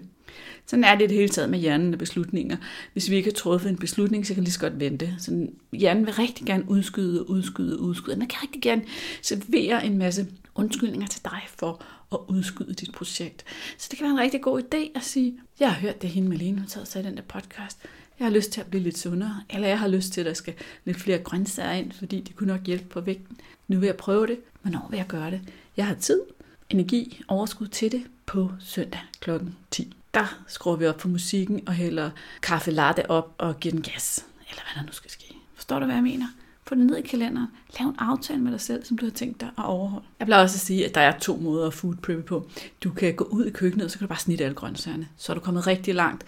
Sådan 0.65 0.83
er 0.83 0.95
det 0.95 1.09
det 1.09 1.17
hele 1.17 1.29
taget 1.29 1.49
med 1.49 1.59
hjernen 1.59 1.93
og 1.93 1.99
beslutninger. 1.99 2.57
Hvis 2.93 3.09
vi 3.09 3.15
ikke 3.15 3.29
har 3.29 3.33
truffet 3.33 3.69
en 3.69 3.77
beslutning, 3.77 4.27
så 4.27 4.33
kan 4.33 4.41
det 4.41 4.47
lige 4.47 4.53
så 4.53 4.59
godt 4.59 4.79
vente. 4.79 5.15
Så 5.19 5.47
hjernen 5.71 6.05
vil 6.05 6.13
rigtig 6.13 6.45
gerne 6.45 6.63
udskyde 6.69 7.21
og 7.21 7.29
udskyde 7.29 7.77
og 7.77 7.83
udskyde. 7.83 8.15
Den 8.15 8.27
kan 8.27 8.41
rigtig 8.41 8.61
gerne 8.61 8.81
servere 9.21 9.85
en 9.85 9.97
masse 9.97 10.27
undskyldninger 10.55 11.07
til 11.07 11.23
dig 11.23 11.41
for 11.57 11.83
at 12.11 12.19
udskyde 12.27 12.73
dit 12.73 12.91
projekt. 12.91 13.45
Så 13.77 13.87
det 13.91 13.97
kan 13.97 14.05
være 14.05 14.13
en 14.13 14.19
rigtig 14.19 14.41
god 14.41 14.61
idé 14.61 14.77
at 14.95 15.03
sige, 15.03 15.39
jeg 15.59 15.71
har 15.71 15.79
hørt 15.81 16.01
det, 16.01 16.09
hende 16.09 16.29
Malene 16.29 16.59
har 16.59 16.67
taget 16.67 16.87
sig 16.87 17.03
i 17.03 17.05
den 17.05 17.17
der 17.17 17.23
podcast. 17.23 17.77
Jeg 18.19 18.27
har 18.27 18.33
lyst 18.33 18.51
til 18.51 18.61
at 18.61 18.67
blive 18.67 18.83
lidt 18.83 18.97
sundere, 18.97 19.41
eller 19.49 19.67
jeg 19.67 19.79
har 19.79 19.87
lyst 19.87 20.13
til, 20.13 20.21
at 20.21 20.27
der 20.27 20.33
skal 20.33 20.53
lidt 20.85 20.97
flere 20.97 21.17
grøntsager 21.17 21.71
ind, 21.71 21.91
fordi 21.91 22.21
det 22.21 22.35
kunne 22.35 22.53
nok 22.53 22.65
hjælpe 22.65 22.85
på 22.85 23.01
vægten. 23.01 23.37
Nu 23.67 23.79
vil 23.79 23.87
jeg 23.87 23.95
prøve 23.95 24.27
det. 24.27 24.39
Hvornår 24.61 24.87
vil 24.89 24.97
jeg 24.97 25.07
gøre 25.07 25.31
det? 25.31 25.41
Jeg 25.77 25.85
har 25.85 25.95
tid, 25.95 26.21
energi, 26.69 27.21
overskud 27.27 27.67
til 27.67 27.91
det 27.91 28.03
på 28.25 28.51
søndag 28.59 29.01
kl. 29.19 29.31
10. 29.71 29.93
Der 30.13 30.43
skruer 30.47 30.75
vi 30.75 30.87
op 30.87 31.01
for 31.01 31.07
musikken 31.07 31.67
og 31.67 31.73
hælder 31.73 32.09
kaffe 32.41 32.71
latte 32.71 33.11
op 33.11 33.35
og 33.37 33.59
giver 33.59 33.73
den 33.73 33.81
gas. 33.81 34.25
Eller 34.49 34.61
hvad 34.61 34.81
der 34.81 34.87
nu 34.87 34.93
skal 34.93 35.11
ske. 35.11 35.35
Forstår 35.55 35.79
du, 35.79 35.85
hvad 35.85 35.95
jeg 35.95 36.03
mener? 36.03 36.25
Få 36.67 36.75
det 36.75 36.85
ned 36.85 36.97
i 36.97 37.01
kalenderen. 37.01 37.47
Lav 37.79 37.87
en 37.87 37.95
aftale 37.99 38.39
med 38.39 38.51
dig 38.51 38.61
selv, 38.61 38.85
som 38.85 38.97
du 38.97 39.05
har 39.05 39.11
tænkt 39.11 39.41
dig 39.41 39.49
at 39.57 39.63
overholde. 39.65 40.05
Jeg 40.19 40.27
plejer 40.27 40.43
også 40.43 40.55
at 40.55 40.59
sige, 40.59 40.85
at 40.85 40.95
der 40.95 41.01
er 41.01 41.19
to 41.19 41.37
måder 41.37 41.67
at 41.67 41.73
food 41.73 41.95
preppe 41.95 42.23
på. 42.23 42.49
Du 42.83 42.91
kan 42.91 43.15
gå 43.15 43.23
ud 43.23 43.45
i 43.45 43.49
køkkenet, 43.49 43.85
og 43.85 43.91
så 43.91 43.97
kan 43.97 44.07
du 44.07 44.09
bare 44.09 44.19
snitte 44.19 44.43
alle 44.43 44.55
grøntsagerne. 44.55 45.07
Så 45.17 45.31
er 45.31 45.33
du 45.33 45.39
kommet 45.39 45.67
rigtig 45.67 45.95
langt. 45.95 46.25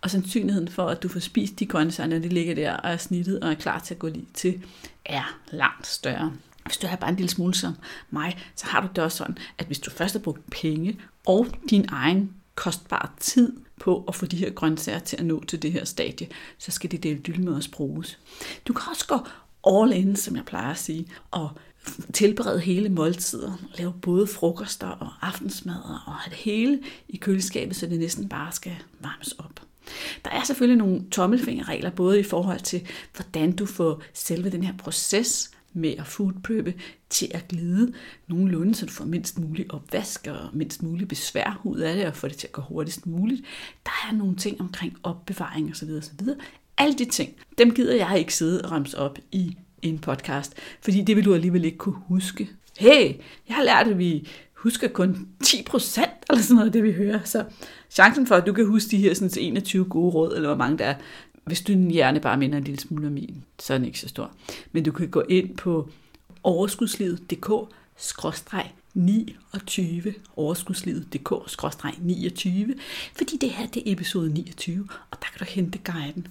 Og 0.00 0.10
sandsynligheden 0.10 0.68
for, 0.68 0.86
at 0.86 1.02
du 1.02 1.08
får 1.08 1.20
spist 1.20 1.58
de 1.58 1.66
grøntsager, 1.66 2.18
de 2.18 2.28
ligger 2.28 2.54
der 2.54 2.76
og 2.76 2.90
er 2.90 2.96
snittet 2.96 3.40
og 3.40 3.50
er 3.50 3.54
klar 3.54 3.78
til 3.78 3.94
at 3.94 3.98
gå 3.98 4.08
lige 4.08 4.26
til, 4.34 4.62
er 5.04 5.38
langt 5.50 5.86
større. 5.86 6.32
Hvis 6.64 6.76
du 6.76 6.86
har 6.86 6.96
bare 6.96 7.10
en 7.10 7.16
lille 7.16 7.30
smule 7.30 7.54
som 7.54 7.74
mig, 8.10 8.38
så 8.54 8.66
har 8.66 8.80
du 8.80 8.88
det 8.96 9.04
også 9.04 9.16
sådan, 9.16 9.38
at 9.58 9.66
hvis 9.66 9.78
du 9.78 9.90
først 9.90 10.14
har 10.14 10.20
brugt 10.20 10.50
penge 10.50 10.98
og 11.26 11.46
din 11.70 11.84
egen 11.88 12.34
kostbare 12.54 13.08
tid 13.20 13.52
på 13.80 14.04
at 14.08 14.14
få 14.14 14.26
de 14.26 14.36
her 14.36 14.50
grøntsager 14.50 14.98
til 14.98 15.16
at 15.16 15.24
nå 15.24 15.44
til 15.44 15.62
det 15.62 15.72
her 15.72 15.84
stadie, 15.84 16.28
så 16.58 16.70
skal 16.70 16.90
det 16.90 17.02
dele 17.02 17.42
med 17.42 17.54
os 17.54 17.68
bruges. 17.68 18.18
Du 18.68 18.72
kan 18.72 18.90
også 18.90 19.06
gå 19.06 19.18
all 19.66 19.92
in, 19.92 20.16
som 20.16 20.36
jeg 20.36 20.44
plejer 20.44 20.70
at 20.70 20.78
sige, 20.78 21.06
og 21.30 21.50
tilberede 22.12 22.60
hele 22.60 22.88
måltider, 22.88 23.52
lave 23.78 23.92
både 23.92 24.26
frokoster 24.26 24.86
og 24.86 25.08
aftensmad 25.22 25.76
og 26.06 26.14
have 26.14 26.30
det 26.30 26.38
hele 26.38 26.80
i 27.08 27.16
køleskabet, 27.16 27.76
så 27.76 27.86
det 27.86 27.98
næsten 27.98 28.28
bare 28.28 28.52
skal 28.52 28.76
varmes 29.00 29.32
op. 29.32 29.60
Der 30.24 30.30
er 30.30 30.44
selvfølgelig 30.44 30.78
nogle 30.78 31.10
tommelfingerregler, 31.10 31.90
både 31.90 32.20
i 32.20 32.22
forhold 32.22 32.60
til, 32.60 32.86
hvordan 33.16 33.56
du 33.56 33.66
får 33.66 34.02
selve 34.12 34.50
den 34.50 34.64
her 34.64 34.76
proces 34.76 35.50
med 35.72 35.94
at 35.98 36.06
foodpreppe 36.06 36.74
til 37.10 37.30
at 37.34 37.48
glide 37.48 37.92
nogenlunde, 38.28 38.74
så 38.74 38.86
du 38.86 38.92
får 38.92 39.04
mindst 39.04 39.38
mulig 39.38 39.74
opvask 39.74 40.26
og 40.26 40.48
mindst 40.52 40.82
mulig 40.82 41.08
besvær 41.08 41.60
ud 41.64 41.78
af 41.78 41.96
det, 41.96 42.06
og 42.06 42.16
får 42.16 42.28
det 42.28 42.36
til 42.36 42.46
at 42.46 42.52
gå 42.52 42.62
hurtigst 42.62 43.06
muligt. 43.06 43.42
Der 43.84 44.08
er 44.10 44.12
nogle 44.12 44.36
ting 44.36 44.60
omkring 44.60 44.96
opbevaring 45.02 45.70
osv. 45.70 45.90
osv. 45.90 46.28
Alle 46.78 46.94
de 46.98 47.04
ting, 47.04 47.32
dem 47.58 47.74
gider 47.74 47.94
jeg 47.94 48.18
ikke 48.18 48.34
sidde 48.34 48.62
og 48.62 48.70
ramse 48.70 48.98
op 48.98 49.18
i 49.32 49.56
en 49.82 49.98
podcast, 49.98 50.54
fordi 50.80 51.02
det 51.02 51.16
vil 51.16 51.24
du 51.24 51.34
alligevel 51.34 51.64
ikke 51.64 51.78
kunne 51.78 52.00
huske. 52.08 52.50
Hey, 52.78 53.14
jeg 53.48 53.56
har 53.56 53.64
lært, 53.64 53.88
at 53.88 53.98
vi 53.98 54.28
husker 54.54 54.88
kun 54.88 55.28
10% 55.44 56.00
eller 56.30 56.42
sådan 56.42 56.54
noget 56.54 56.66
af 56.66 56.72
det, 56.72 56.82
vi 56.82 56.92
hører. 56.92 57.20
Så 57.24 57.44
chancen 57.90 58.26
for, 58.26 58.34
at 58.34 58.46
du 58.46 58.52
kan 58.52 58.66
huske 58.66 58.90
de 58.90 58.96
her 58.96 59.14
sådan 59.14 59.30
21 59.38 59.84
gode 59.84 60.10
råd, 60.10 60.36
eller 60.36 60.48
hvor 60.48 60.56
mange 60.56 60.78
der 60.78 60.84
er, 60.84 60.94
hvis 61.44 61.60
din 61.60 61.90
hjerne 61.90 62.20
bare 62.20 62.36
minder 62.36 62.58
en 62.58 62.64
lille 62.64 62.80
smule 62.80 63.06
om 63.06 63.12
min, 63.12 63.44
så 63.58 63.74
er 63.74 63.78
den 63.78 63.86
ikke 63.86 64.00
så 64.00 64.08
stor. 64.08 64.30
Men 64.72 64.84
du 64.84 64.92
kan 64.92 65.08
gå 65.08 65.22
ind 65.28 65.56
på 65.56 65.90
overskudslivet.dk 66.42 67.50
29 68.94 70.14
overskudslivet.dk-29, 70.36 72.80
fordi 73.16 73.36
det 73.36 73.50
her 73.50 73.66
det 73.66 73.88
er 73.88 73.92
episode 73.92 74.32
29, 74.32 74.88
og 75.10 75.18
der 75.20 75.26
kan 75.32 75.38
du 75.38 75.44
hente 75.44 75.78
guiden. 75.78 76.26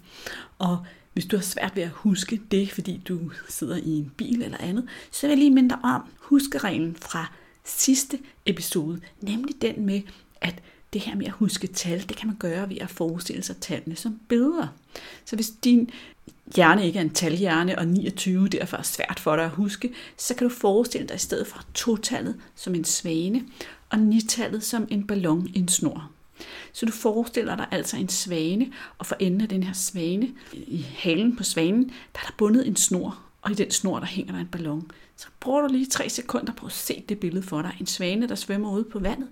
Og 0.59 0.85
hvis 1.13 1.25
du 1.25 1.35
har 1.35 1.43
svært 1.43 1.75
ved 1.75 1.83
at 1.83 1.89
huske 1.89 2.41
det, 2.51 2.71
fordi 2.71 3.01
du 3.07 3.31
sidder 3.49 3.77
i 3.77 3.89
en 3.89 4.11
bil 4.17 4.41
eller 4.41 4.57
andet, 4.57 4.87
så 5.11 5.21
vil 5.21 5.29
jeg 5.29 5.37
lige 5.37 5.51
minde 5.51 5.69
dig 5.69 5.77
om 5.83 6.01
huskereglen 6.19 6.95
fra 6.95 7.31
sidste 7.63 8.19
episode, 8.45 9.01
nemlig 9.21 9.61
den 9.61 9.85
med, 9.85 10.01
at 10.41 10.55
det 10.93 11.01
her 11.01 11.15
med 11.15 11.25
at 11.25 11.31
huske 11.31 11.67
tal, 11.67 12.09
det 12.09 12.17
kan 12.17 12.27
man 12.27 12.35
gøre 12.35 12.69
ved 12.69 12.77
at 12.77 12.89
forestille 12.89 13.43
sig 13.43 13.57
tallene 13.57 13.95
som 13.95 14.19
billeder. 14.27 14.67
Så 15.25 15.35
hvis 15.35 15.49
din 15.63 15.89
hjerne 16.55 16.87
ikke 16.87 16.99
er 16.99 17.03
en 17.03 17.09
talhjerne, 17.09 17.79
og 17.79 17.87
29 17.87 18.47
derfor 18.47 18.77
er 18.77 18.81
svært 18.81 19.19
for 19.19 19.35
dig 19.35 19.45
at 19.45 19.51
huske, 19.51 19.93
så 20.17 20.35
kan 20.35 20.47
du 20.47 20.53
forestille 20.53 21.07
dig 21.07 21.15
i 21.15 21.19
stedet 21.19 21.47
for 21.47 21.63
totallet 21.73 22.35
som 22.55 22.75
en 22.75 22.85
svane, 22.85 23.43
og 23.89 23.99
nitallet 23.99 24.63
som 24.63 24.87
en 24.89 25.07
ballon 25.07 25.47
i 25.53 25.59
en 25.59 25.67
snor. 25.67 26.11
Så 26.73 26.85
du 26.85 26.91
forestiller 26.91 27.55
dig 27.55 27.67
altså 27.71 27.97
en 27.97 28.09
svane, 28.09 28.71
og 28.97 29.05
for 29.05 29.15
enden 29.19 29.41
af 29.41 29.49
den 29.49 29.63
her 29.63 29.73
svane, 29.73 30.29
i 30.53 30.85
halen 30.97 31.35
på 31.35 31.43
svanen, 31.43 31.83
der 31.83 32.19
er 32.19 32.25
der 32.25 32.33
bundet 32.37 32.67
en 32.67 32.75
snor, 32.75 33.19
og 33.41 33.51
i 33.51 33.53
den 33.53 33.71
snor, 33.71 33.99
der 33.99 34.05
hænger 34.05 34.33
der 34.33 34.39
en 34.39 34.47
ballon. 34.47 34.91
Så 35.15 35.27
bruger 35.39 35.61
du 35.61 35.67
lige 35.73 35.85
tre 35.85 36.09
sekunder 36.09 36.53
på 36.53 36.65
at 36.65 36.71
se 36.71 37.03
det 37.09 37.19
billede 37.19 37.43
for 37.43 37.61
dig. 37.61 37.77
En 37.79 37.85
svane, 37.85 38.27
der 38.27 38.35
svømmer 38.35 38.71
ude 38.71 38.83
på 38.83 38.99
vandet 38.99 39.27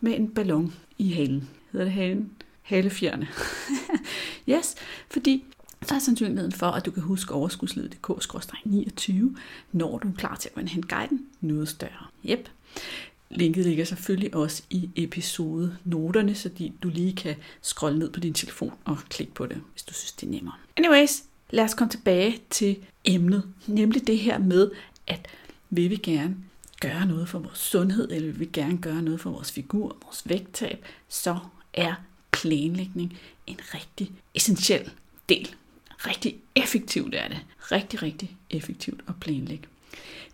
med 0.00 0.16
en 0.16 0.28
ballon 0.28 0.74
i 0.98 1.12
halen. 1.12 1.48
Hedder 1.72 1.84
det 1.84 1.94
halen? 1.94 2.32
Halefjerne. 2.62 3.28
yes, 4.50 4.74
fordi 5.10 5.44
så 5.82 5.94
er 5.94 5.98
sandsynligheden 5.98 6.52
for, 6.52 6.66
at 6.66 6.86
du 6.86 6.90
kan 6.90 7.02
huske 7.02 7.34
overskudslivet.dk-29, 7.34 9.12
når 9.72 9.98
du 9.98 10.08
er 10.08 10.12
klar 10.16 10.36
til 10.36 10.50
at 10.56 10.68
hente 10.68 10.88
guiden 10.88 11.26
noget 11.40 11.68
større. 11.68 12.06
Yep. 12.30 12.48
Linket 13.30 13.64
ligger 13.64 13.84
selvfølgelig 13.84 14.34
også 14.34 14.62
i 14.70 14.90
episode 14.96 15.76
noterne, 15.84 16.34
så 16.34 16.50
du 16.82 16.88
lige 16.88 17.16
kan 17.16 17.36
scrolle 17.62 17.98
ned 17.98 18.10
på 18.10 18.20
din 18.20 18.34
telefon 18.34 18.72
og 18.84 18.98
klikke 19.08 19.34
på 19.34 19.46
det, 19.46 19.62
hvis 19.72 19.82
du 19.82 19.94
synes, 19.94 20.12
det 20.12 20.26
er 20.26 20.30
nemmere. 20.30 20.54
Anyways, 20.76 21.24
lad 21.50 21.64
os 21.64 21.74
komme 21.74 21.90
tilbage 21.90 22.40
til 22.50 22.76
emnet, 23.04 23.52
nemlig 23.66 24.06
det 24.06 24.18
her 24.18 24.38
med, 24.38 24.70
at 25.06 25.26
vil 25.70 25.90
vi 25.90 25.96
gerne 25.96 26.36
gøre 26.80 27.06
noget 27.06 27.28
for 27.28 27.38
vores 27.38 27.58
sundhed, 27.58 28.10
eller 28.10 28.28
vil 28.28 28.40
vi 28.40 28.48
gerne 28.52 28.78
gøre 28.78 29.02
noget 29.02 29.20
for 29.20 29.30
vores 29.30 29.52
figur, 29.52 29.96
vores 30.04 30.22
vægttab, 30.24 30.84
så 31.08 31.38
er 31.74 31.94
planlægning 32.30 33.18
en 33.46 33.58
rigtig 33.74 34.12
essentiel 34.34 34.92
del. 35.28 35.54
Rigtig 36.06 36.36
effektivt 36.54 37.14
er 37.14 37.28
det. 37.28 37.40
Rigtig, 37.58 38.02
rigtig 38.02 38.36
effektivt 38.50 39.00
at 39.08 39.14
planlægge. 39.20 39.68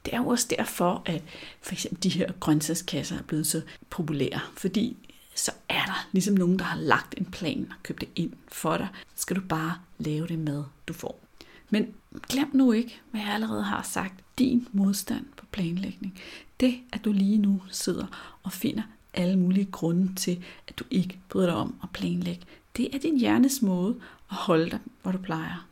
Det 0.04 0.14
er 0.14 0.18
jo 0.18 0.26
også 0.26 0.46
derfor, 0.58 1.02
at 1.06 1.22
for 1.60 1.72
eksempel 1.72 2.02
de 2.02 2.08
her 2.08 2.32
grøntsagskasser 2.40 3.18
er 3.18 3.22
blevet 3.22 3.46
så 3.46 3.62
populære, 3.90 4.40
fordi 4.56 4.96
så 5.34 5.52
er 5.68 5.84
der 5.84 6.08
ligesom 6.12 6.34
nogen, 6.34 6.58
der 6.58 6.64
har 6.64 6.78
lagt 6.78 7.14
en 7.18 7.24
plan 7.24 7.66
og 7.70 7.82
købt 7.82 8.00
det 8.00 8.08
ind 8.16 8.32
for 8.48 8.76
dig. 8.76 8.88
Så 9.14 9.22
skal 9.22 9.36
du 9.36 9.40
bare 9.40 9.78
lave 9.98 10.26
det 10.26 10.38
med, 10.38 10.64
du 10.88 10.92
får. 10.92 11.27
Men 11.70 11.94
glem 12.28 12.50
nu 12.52 12.72
ikke, 12.72 13.00
hvad 13.10 13.20
jeg 13.20 13.30
allerede 13.30 13.62
har 13.62 13.82
sagt. 13.82 14.14
Din 14.38 14.68
modstand 14.72 15.26
på 15.36 15.46
planlægning. 15.50 16.20
Det, 16.60 16.80
at 16.92 17.04
du 17.04 17.12
lige 17.12 17.38
nu 17.38 17.62
sidder 17.70 18.36
og 18.42 18.52
finder 18.52 18.82
alle 19.14 19.38
mulige 19.38 19.64
grunde 19.64 20.14
til, 20.14 20.44
at 20.68 20.78
du 20.78 20.84
ikke 20.90 21.18
bryder 21.28 21.46
dig 21.46 21.56
om 21.56 21.74
at 21.82 21.90
planlægge. 21.90 22.42
Det 22.76 22.94
er 22.94 22.98
din 22.98 23.18
hjernes 23.18 23.62
måde 23.62 23.94
at 24.30 24.36
holde 24.36 24.70
dig, 24.70 24.78
hvor 25.02 25.12
du 25.12 25.18
plejer. 25.18 25.68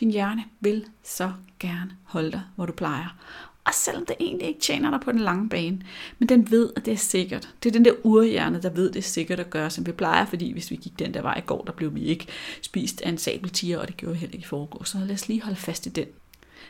Din 0.00 0.10
hjerne 0.10 0.44
vil 0.60 0.84
så 1.02 1.32
gerne 1.60 1.96
holde 2.02 2.32
dig, 2.32 2.42
hvor 2.54 2.66
du 2.66 2.72
plejer. 2.72 3.16
Og 3.64 3.74
selvom 3.74 4.06
det 4.06 4.16
egentlig 4.20 4.48
ikke 4.48 4.60
tjener 4.60 4.90
dig 4.90 5.00
på 5.00 5.12
den 5.12 5.20
lange 5.20 5.48
bane, 5.48 5.82
men 6.18 6.28
den 6.28 6.50
ved, 6.50 6.70
at 6.76 6.84
det 6.84 6.92
er 6.92 6.96
sikkert. 6.96 7.48
Det 7.62 7.68
er 7.68 7.72
den 7.72 7.84
der 7.84 7.92
urhjerne, 8.02 8.62
der 8.62 8.70
ved, 8.70 8.88
at 8.88 8.94
det 8.94 9.00
er 9.00 9.04
sikkert 9.04 9.40
at 9.40 9.50
gøre, 9.50 9.70
som 9.70 9.86
vi 9.86 9.92
plejer, 9.92 10.26
fordi 10.26 10.52
hvis 10.52 10.70
vi 10.70 10.76
gik 10.76 10.98
den 10.98 11.14
der 11.14 11.22
vej 11.22 11.38
i 11.38 11.46
går, 11.46 11.64
der 11.64 11.72
blev 11.72 11.94
vi 11.94 12.04
ikke 12.04 12.26
spist 12.62 13.00
af 13.00 13.08
en 13.08 13.18
sabeltiger, 13.18 13.78
og 13.78 13.88
det 13.88 13.96
gjorde 13.96 14.12
vi 14.12 14.18
heller 14.18 14.34
ikke 14.34 14.44
i 14.44 14.48
forgårs. 14.48 14.88
Så 14.88 14.98
lad 14.98 15.14
os 15.14 15.28
lige 15.28 15.42
holde 15.42 15.56
fast 15.56 15.86
i 15.86 15.88
den. 15.88 16.06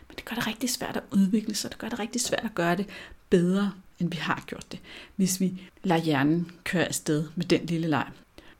Men 0.09 0.17
det 0.17 0.25
gør 0.25 0.35
det 0.35 0.47
rigtig 0.47 0.71
svært 0.71 0.97
at 0.97 1.03
udvikle 1.13 1.55
sig, 1.55 1.71
det 1.71 1.79
gør 1.79 1.89
det 1.89 1.99
rigtig 1.99 2.21
svært 2.21 2.45
at 2.45 2.55
gøre 2.55 2.77
det 2.77 2.87
bedre, 3.31 3.73
end 3.99 4.11
vi 4.11 4.17
har 4.17 4.45
gjort 4.47 4.73
det, 4.73 4.81
hvis 5.17 5.41
vi 5.41 5.63
lader 5.83 6.03
hjernen 6.03 6.53
køre 6.65 6.85
afsted 6.85 7.25
med 7.35 7.45
den 7.45 7.67
lille 7.67 7.89
leg. 7.89 8.07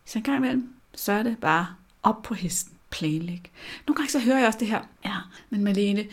Så 0.05 0.19
en 0.19 0.23
gang 0.23 0.39
imellem, 0.39 0.75
så 0.95 1.13
er 1.13 1.23
det 1.23 1.39
bare 1.39 1.67
op 2.03 2.23
på 2.23 2.35
hesten 2.35 2.75
planlægge. 2.91 3.51
Nogle 3.87 3.97
gange 3.97 4.11
så 4.11 4.19
hører 4.19 4.39
jeg 4.39 4.47
også 4.47 4.59
det 4.59 4.69
her, 4.69 4.81
ja, 5.05 5.17
men 5.51 5.65
Malene, 5.65 6.07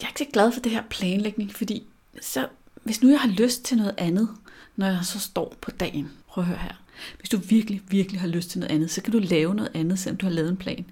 jeg 0.00 0.06
er 0.06 0.08
ikke 0.08 0.18
så 0.18 0.26
glad 0.32 0.52
for 0.52 0.60
det 0.60 0.72
her 0.72 0.82
planlægning, 0.90 1.54
fordi 1.54 1.82
så, 2.20 2.48
hvis 2.82 3.02
nu 3.02 3.10
jeg 3.10 3.20
har 3.20 3.28
lyst 3.28 3.62
til 3.62 3.76
noget 3.76 3.94
andet, 3.98 4.28
når 4.76 4.86
jeg 4.86 5.04
så 5.04 5.20
står 5.20 5.56
på 5.60 5.70
dagen, 5.70 6.10
prøv 6.28 6.44
at 6.44 6.48
høre 6.48 6.58
her, 6.58 6.82
hvis 7.18 7.28
du 7.28 7.38
virkelig, 7.38 7.82
virkelig 7.88 8.20
har 8.20 8.28
lyst 8.28 8.50
til 8.50 8.60
noget 8.60 8.74
andet, 8.74 8.90
så 8.90 9.02
kan 9.02 9.12
du 9.12 9.18
lave 9.18 9.54
noget 9.54 9.70
andet, 9.74 9.98
selvom 9.98 10.16
du 10.16 10.26
har 10.26 10.32
lavet 10.32 10.48
en 10.48 10.56
plan. 10.56 10.84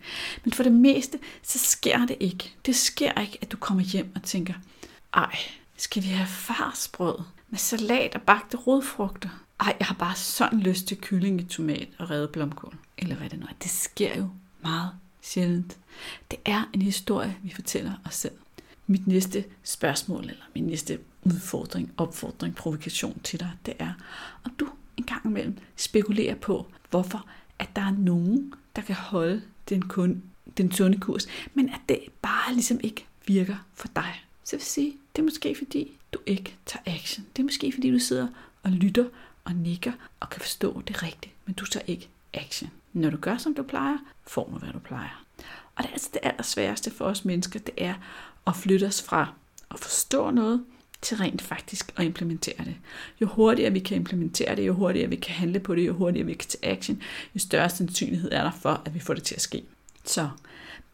Men 0.45 0.53
for 0.53 0.63
det 0.63 0.73
meste, 0.73 1.19
så 1.43 1.59
sker 1.59 2.07
det 2.07 2.17
ikke. 2.21 2.55
Det 2.67 2.77
sker 2.77 3.21
ikke, 3.21 3.39
at 3.43 3.53
du 3.53 3.57
kommer 3.57 3.83
hjem 3.83 4.13
og 4.15 4.23
tænker, 4.23 4.55
ej, 5.15 5.37
skal 5.77 6.03
vi 6.03 6.09
have 6.09 6.29
farsbrød 6.29 7.19
med 7.51 7.59
salat 7.59 8.15
og 8.15 8.23
bagte 8.23 8.57
rodfrugter? 8.57 9.29
Ej, 9.61 9.77
jeg 9.79 9.87
har 9.87 9.95
bare 9.95 10.15
sådan 10.15 10.61
lyst 10.61 10.87
til 10.87 10.97
kylling, 10.97 11.41
i 11.41 11.45
tomat 11.45 11.89
og 11.99 12.11
revet 12.11 12.31
blomkål. 12.31 12.77
Eller 12.99 13.15
hvad 13.15 13.31
det 13.31 13.39
nu 13.39 13.47
er. 13.47 13.55
Det 13.63 13.71
sker 13.71 14.17
jo 14.17 14.29
meget 14.63 14.91
sjældent. 15.23 15.77
Det 16.31 16.39
er 16.45 16.71
en 16.73 16.83
historie, 16.83 17.37
vi 17.43 17.53
fortæller 17.55 17.93
os 18.05 18.15
selv. 18.15 18.35
Mit 18.87 19.07
næste 19.07 19.45
spørgsmål, 19.63 20.21
eller 20.21 20.45
min 20.55 20.65
næste 20.65 20.99
udfordring, 21.23 21.93
opfordring, 21.97 22.55
provokation 22.55 23.21
til 23.25 23.41
dig, 23.41 23.51
det 23.67 23.75
er, 23.79 23.93
om 24.45 24.51
du 24.51 24.69
en 24.97 25.05
gang 25.05 25.27
imellem 25.27 25.59
spekulerer 25.77 26.35
på, 26.35 26.67
hvorfor 26.91 27.27
at 27.59 27.69
der 27.77 27.83
er 27.83 27.95
nogen, 27.99 28.55
der 28.77 28.83
kan 28.83 28.95
holde 28.95 29.43
den, 29.69 29.83
kun, 29.83 30.23
den 30.57 30.73
sunde 30.73 30.99
kurs, 30.99 31.27
men 31.55 31.69
at 31.69 31.81
det 31.89 31.99
bare 32.23 32.55
ligesom 32.55 32.81
ikke 32.83 33.07
virker 33.27 33.57
for 33.75 33.89
dig. 33.97 34.25
Så 34.45 34.57
vil 34.57 34.65
sige, 34.65 34.97
det 35.17 35.23
er 35.23 35.25
måske 35.25 35.55
fordi, 35.59 35.99
du 36.13 36.19
ikke 36.27 36.57
tager 36.67 36.83
action. 36.87 37.27
Det 37.37 37.43
er 37.43 37.45
måske 37.45 37.73
fordi, 37.73 37.91
du 37.91 37.99
sidder 37.99 38.29
og 38.63 38.71
lytter 38.71 39.05
og 39.45 39.55
nikker 39.55 39.93
og 40.21 40.31
kan 40.31 40.41
forstå 40.41 40.83
det 40.89 41.03
rigtigt, 41.03 41.35
men 41.47 41.55
du 41.55 41.67
tager 41.67 41.85
ikke 41.87 42.09
action. 42.35 42.71
Når 42.93 43.11
du 43.11 43.17
gør, 43.17 43.37
som 43.37 43.55
du 43.55 43.63
plejer, 43.63 43.99
får 44.27 44.49
du, 44.53 44.59
hvad 44.59 44.73
du 44.73 44.79
plejer. 44.79 45.24
Og 45.77 45.85
det 45.85 45.89
er 45.89 45.93
altså 45.93 46.11
det 46.13 46.21
allersværeste 46.23 46.91
for 46.91 47.05
os 47.05 47.25
mennesker, 47.25 47.61
det 47.61 47.75
er 47.77 47.95
at 48.47 48.57
flytte 48.57 48.85
os 48.85 49.03
fra 49.03 49.33
at 49.71 49.79
forstå 49.79 50.31
noget, 50.31 50.65
til 51.03 51.17
rent 51.17 51.43
faktisk 51.43 51.93
at 51.97 52.05
implementere 52.05 52.65
det. 52.65 52.77
Jo 53.21 53.27
hurtigere 53.27 53.73
vi 53.73 53.79
kan 53.79 53.97
implementere 53.97 54.57
det, 54.57 54.67
jo 54.67 54.73
hurtigere 54.73 55.09
vi 55.09 55.17
kan 55.17 55.35
handle 55.35 55.61
på 55.61 55.75
det, 55.75 55.87
jo 55.87 55.93
hurtigere 55.93 56.27
vi 56.27 56.35
kan 56.35 56.49
tage 56.49 56.73
action, 56.73 57.03
jo 57.35 57.39
større 57.39 57.71
sandsynlighed 57.71 58.33
er 58.33 58.43
der 58.43 58.51
for, 58.51 58.83
at 58.85 58.95
vi 58.95 58.99
får 58.99 59.15
det 59.15 59.23
til 59.23 59.35
at 59.35 59.41
ske. 59.41 59.65
Så 60.05 60.29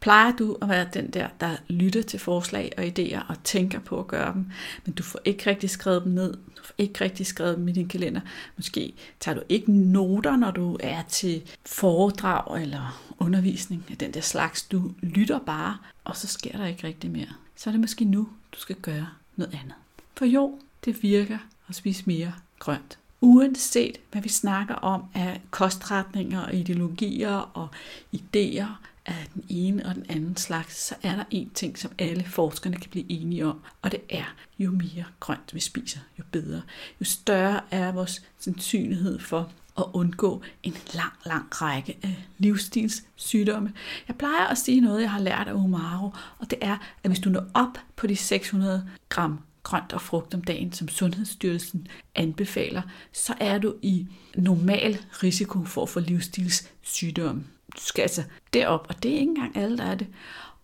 plejer 0.01 0.33
du 0.33 0.57
at 0.63 0.69
være 0.69 0.89
den 0.95 1.11
der, 1.11 1.29
der 1.41 1.57
lytter 1.69 2.03
til 2.03 2.19
forslag 2.21 2.73
og 2.79 2.85
idéer 2.85 3.29
og 3.29 3.45
tænker 3.45 3.79
på 3.79 3.99
at 3.99 4.07
gøre 4.07 4.33
dem, 4.35 4.47
men 4.85 4.95
du 4.95 5.03
får 5.03 5.21
ikke 5.25 5.51
rigtig 5.51 5.71
skrevet 5.71 6.05
dem 6.05 6.13
ned, 6.13 6.33
du 6.33 6.63
får 6.65 6.75
ikke 6.79 7.05
rigtig 7.05 7.27
skrevet 7.27 7.57
dem 7.57 7.69
i 7.69 7.73
din 7.73 7.89
kalender. 7.89 8.21
Måske 8.57 8.93
tager 9.21 9.35
du 9.35 9.43
ikke 9.49 9.73
noter, 9.73 10.37
når 10.37 10.51
du 10.51 10.77
er 10.81 11.03
til 11.03 11.43
foredrag 11.67 12.63
eller 12.63 13.13
undervisning 13.19 13.85
af 13.91 13.97
den 13.97 14.15
der 14.15 14.21
slags. 14.21 14.63
Du 14.63 14.93
lytter 15.03 15.39
bare, 15.39 15.77
og 16.05 16.17
så 16.17 16.27
sker 16.27 16.59
der 16.59 16.67
ikke 16.67 16.87
rigtig 16.87 17.11
mere. 17.11 17.29
Så 17.57 17.71
er 17.71 17.73
det 17.73 17.81
måske 17.81 18.05
nu, 18.05 18.29
du 18.53 18.59
skal 18.59 18.77
gøre 18.77 19.09
noget 19.37 19.55
andet. 19.55 19.75
For 20.17 20.25
jo, 20.25 20.59
det 20.85 21.03
virker 21.03 21.39
at 21.69 21.75
spise 21.75 22.03
mere 22.07 22.33
grønt. 22.59 22.99
Uanset 23.21 23.99
hvad 24.13 24.23
vi 24.23 24.29
snakker 24.29 24.75
om 24.75 25.05
af 25.15 25.41
kostretninger 25.51 26.41
og 26.41 26.55
ideologier 26.55 27.31
og 27.31 27.69
idéer 28.15 28.67
af 29.07 29.29
den 29.35 29.45
ene 29.49 29.87
og 29.87 29.95
den 29.95 30.07
anden 30.09 30.37
slags, 30.37 30.77
så 30.87 30.95
er 31.03 31.17
der 31.17 31.25
en 31.31 31.51
ting, 31.51 31.79
som 31.79 31.93
alle 31.99 32.25
forskerne 32.25 32.77
kan 32.77 32.91
blive 32.91 33.11
enige 33.11 33.47
om, 33.47 33.61
og 33.83 33.93
det 33.93 34.01
er, 34.09 34.35
jo 34.59 34.71
mere 34.71 35.05
grønt 35.21 35.55
vi 35.55 35.61
spiser, 35.61 36.01
jo 36.19 36.25
bedre. 36.33 36.63
Jo 37.01 37.05
større 37.05 37.61
er 37.71 37.93
vores 37.93 38.23
sandsynlighed 38.39 39.19
for 39.19 39.53
at 39.79 39.85
undgå 39.93 40.43
en 40.63 40.77
lang, 40.95 41.13
lang 41.27 41.63
række 41.63 41.99
af 42.03 42.27
livsstilssygdomme. 42.39 43.73
Jeg 44.09 44.17
plejer 44.17 44.47
at 44.47 44.59
sige 44.59 44.81
noget, 44.81 45.03
jeg 45.03 45.11
har 45.11 45.21
lært 45.21 45.49
af 45.49 45.55
Omaro, 45.55 46.11
og 46.39 46.51
det 46.51 46.59
er, 46.61 46.77
at 47.05 47.11
hvis 47.11 47.21
du 47.21 47.31
når 47.31 47.47
op 47.55 47.79
på 47.97 48.07
de 48.07 48.17
600 48.17 48.89
gram 49.09 49.41
grønt 49.63 49.93
og 49.93 50.03
frugt 50.03 50.35
om 50.35 50.43
dagen, 50.43 50.73
som 50.73 50.89
Sundhedsstyrelsen 50.89 51.89
anbefaler, 52.15 52.83
så 53.13 53.35
er 53.41 53.59
du 53.59 53.75
i 53.83 54.07
normal 54.35 54.99
risiko 55.23 55.65
for 55.65 55.83
at 55.83 55.89
få 55.89 56.01
livsstilssygdomme. 56.01 57.45
Du 57.77 57.81
skal 57.81 58.03
altså 58.03 58.23
derop, 58.53 58.87
og 58.89 59.03
det 59.03 59.11
er 59.11 59.19
ikke 59.19 59.31
engang 59.31 59.57
alle, 59.57 59.79
der 59.79 59.85
er 59.85 59.95
det. 59.95 60.07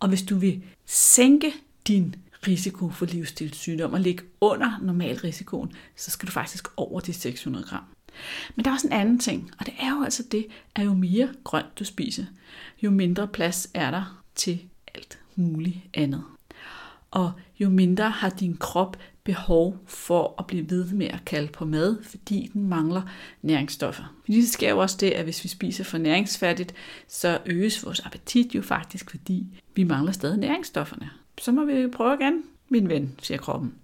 Og 0.01 0.09
hvis 0.09 0.23
du 0.23 0.39
vil 0.39 0.63
sænke 0.87 1.53
din 1.87 2.15
risiko 2.47 2.91
for 2.91 3.07
livsstilssygdom 3.07 3.93
og 3.93 4.01
ligge 4.01 4.25
under 4.41 4.79
normalrisikoen, 4.83 5.73
så 5.97 6.11
skal 6.11 6.27
du 6.27 6.33
faktisk 6.33 6.69
over 6.77 7.01
de 7.01 7.13
600 7.13 7.67
gram. 7.69 7.85
Men 8.57 8.65
der 8.65 8.71
er 8.71 8.75
også 8.75 8.87
en 8.87 8.93
anden 8.93 9.19
ting, 9.19 9.51
og 9.59 9.67
det 9.67 9.75
er 9.79 9.91
jo 9.91 10.05
altså 10.05 10.23
det, 10.33 10.47
at 10.75 10.85
jo 10.85 10.95
mere 10.95 11.29
grønt 11.45 11.79
du 11.79 11.85
spiser, 11.85 12.25
jo 12.83 12.91
mindre 12.91 13.29
plads 13.29 13.69
er 13.75 13.91
der 13.91 14.23
til 14.35 14.63
alt 14.95 15.19
muligt 15.37 15.79
andet. 15.95 16.25
Og 17.11 17.33
jo 17.61 17.69
mindre 17.69 18.11
har 18.11 18.29
din 18.29 18.57
krop 18.57 18.97
behov 19.27 19.79
for 19.87 20.35
at 20.39 20.47
blive 20.47 20.71
ved 20.71 20.93
med 20.93 21.07
at 21.07 21.25
kalde 21.27 21.49
på 21.49 21.65
mad, 21.65 21.97
fordi 22.03 22.51
den 22.53 22.69
mangler 22.69 23.03
næringsstoffer. 23.43 24.15
Fordi 24.25 24.41
det 24.41 24.49
sker 24.49 24.71
jo 24.71 24.79
også 24.79 24.97
det, 25.01 25.11
at 25.11 25.25
hvis 25.25 25.45
vi 25.45 25.49
spiser 25.49 25.85
for 25.85 25.99
næringsfattigt, 25.99 26.75
så 27.09 27.39
øges 27.47 27.85
vores 27.85 28.01
appetit 28.01 28.55
jo 28.55 28.63
faktisk, 28.63 29.11
fordi 29.11 29.47
vi 29.75 29.85
mangler 29.85 30.13
stadig 30.13 30.39
næringsstofferne. 30.39 31.11
Så 31.39 31.53
må 31.53 31.65
vi 31.65 31.89
prøve 31.89 32.17
igen, 32.21 32.43
min 32.69 32.89
ven, 32.89 33.15
siger 33.23 33.39
kroppen. 33.39 33.75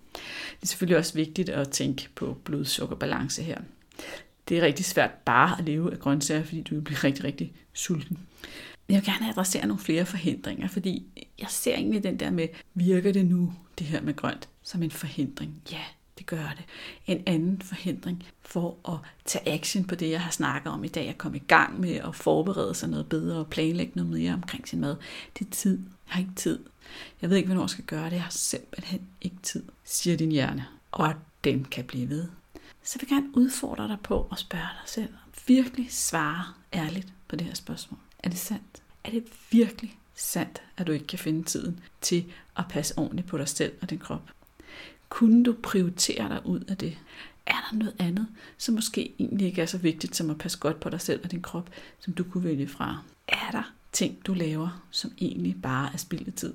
Det 0.57 0.63
er 0.63 0.67
selvfølgelig 0.67 0.99
også 0.99 1.15
vigtigt 1.15 1.49
at 1.49 1.69
tænke 1.69 2.09
på 2.15 2.37
blodsukkerbalance 2.45 3.43
her. 3.43 3.59
Det 4.49 4.59
er 4.59 4.63
rigtig 4.63 4.85
svært 4.85 5.11
bare 5.11 5.59
at 5.59 5.65
leve 5.65 5.93
af 5.93 5.99
grøntsager, 5.99 6.45
fordi 6.45 6.61
du 6.63 6.75
vil 6.75 6.83
blive 6.83 6.99
rigtig, 6.99 7.25
rigtig 7.25 7.53
sulten. 7.73 8.19
Jeg 8.89 8.97
vil 8.97 9.05
gerne 9.05 9.29
adressere 9.29 9.67
nogle 9.67 9.83
flere 9.83 10.07
forhindringer, 10.07 10.69
fordi 10.69 11.07
jeg 11.39 11.49
ser 11.49 11.75
egentlig 11.75 12.03
den 12.03 12.21
der 12.21 12.31
med, 12.31 12.49
virker 12.75 13.13
det 13.13 13.27
nu, 13.27 13.53
det 13.83 13.91
her 13.91 14.01
med 14.01 14.17
grønt, 14.17 14.49
som 14.63 14.83
en 14.83 14.91
forhindring? 14.91 15.63
Ja, 15.71 15.83
det 16.19 16.27
gør 16.27 16.53
det. 16.57 16.65
En 17.07 17.23
anden 17.27 17.63
forhindring 17.63 18.25
for 18.43 18.77
at 18.89 18.99
tage 19.25 19.49
action 19.49 19.85
på 19.85 19.95
det, 19.95 20.11
jeg 20.11 20.21
har 20.21 20.31
snakket 20.31 20.73
om 20.73 20.85
i 20.85 20.89
dag, 20.89 21.09
at 21.09 21.19
komme 21.19 21.37
i 21.37 21.43
gang 21.49 21.81
med 21.81 21.95
at 21.95 22.15
forberede 22.15 22.75
sig 22.75 22.89
noget 22.89 23.09
bedre 23.09 23.39
og 23.39 23.47
planlægge 23.47 23.93
noget 23.95 24.11
mere 24.11 24.35
omkring 24.35 24.69
sin 24.69 24.81
mad, 24.81 24.97
det 25.39 25.47
er 25.47 25.51
tid. 25.51 25.79
Jeg 26.07 26.15
har 26.15 26.21
ikke 26.21 26.35
tid. 26.37 26.59
Jeg 27.23 27.31
ved 27.31 27.37
ikke, 27.37 27.47
hvornår 27.47 27.63
jeg 27.63 27.71
skal 27.71 27.85
gøre 27.85 28.05
det. 28.05 28.13
Jeg 28.13 28.23
har 28.23 28.31
simpelthen 28.31 29.01
ikke 29.21 29.37
tid, 29.43 29.63
siger 29.85 30.17
din 30.17 30.33
hjerne. 30.33 30.67
Og 30.91 31.15
den 31.45 31.65
kan 31.65 31.85
blive 31.85 32.09
ved. 32.09 32.29
Så 32.83 32.99
jeg 32.99 33.09
vil 33.09 33.17
gerne 33.17 33.37
udfordre 33.37 33.89
dig 33.89 33.99
på 34.03 34.29
at 34.33 34.39
spørge 34.39 34.63
dig 34.63 34.89
selv, 34.89 35.15
virkelig 35.47 35.93
svare 35.93 36.45
ærligt 36.73 37.13
på 37.29 37.37
det 37.37 37.47
her 37.47 37.55
spørgsmål. 37.55 38.01
Er 38.19 38.29
det 38.29 38.39
sandt? 38.39 38.83
Er 39.05 39.11
det 39.11 39.25
virkelig 39.51 39.99
sandt, 40.23 40.63
at 40.77 40.87
du 40.87 40.93
ikke 40.93 41.07
kan 41.07 41.19
finde 41.19 41.43
tiden 41.43 41.81
til 42.01 42.25
at 42.57 42.65
passe 42.71 42.99
ordentligt 42.99 43.29
på 43.29 43.39
dig 43.39 43.49
selv 43.49 43.73
og 43.83 43.91
din 43.91 43.99
krop? 43.99 44.31
Kunne 45.09 45.45
du 45.45 45.53
prioritere 45.63 46.29
dig 46.29 46.47
ud 46.47 46.61
af 46.61 46.77
det? 46.77 46.99
Er 47.47 47.69
der 47.71 47.77
noget 47.77 47.95
andet, 47.99 48.27
som 48.59 48.75
måske 48.75 49.15
egentlig 49.19 49.47
ikke 49.47 49.63
er 49.63 49.67
så 49.67 49.79
vigtigt 49.79 50.17
som 50.17 50.31
at 50.31 50.39
passe 50.39 50.59
godt 50.59 50.81
på 50.81 50.91
dig 50.91 51.01
selv 51.01 51.21
og 51.25 51.31
din 51.31 51.43
krop, 51.43 51.71
som 52.01 52.13
du 52.13 52.25
kunne 52.25 52.45
vælge 52.45 52.69
fra? 52.69 53.03
Er 53.29 53.51
der 53.51 53.73
ting, 53.93 54.27
du 54.27 54.35
laver, 54.35 54.83
som 54.91 55.13
egentlig 55.19 55.63
bare 55.63 55.91
er 55.93 55.97
spildetid? 55.97 56.55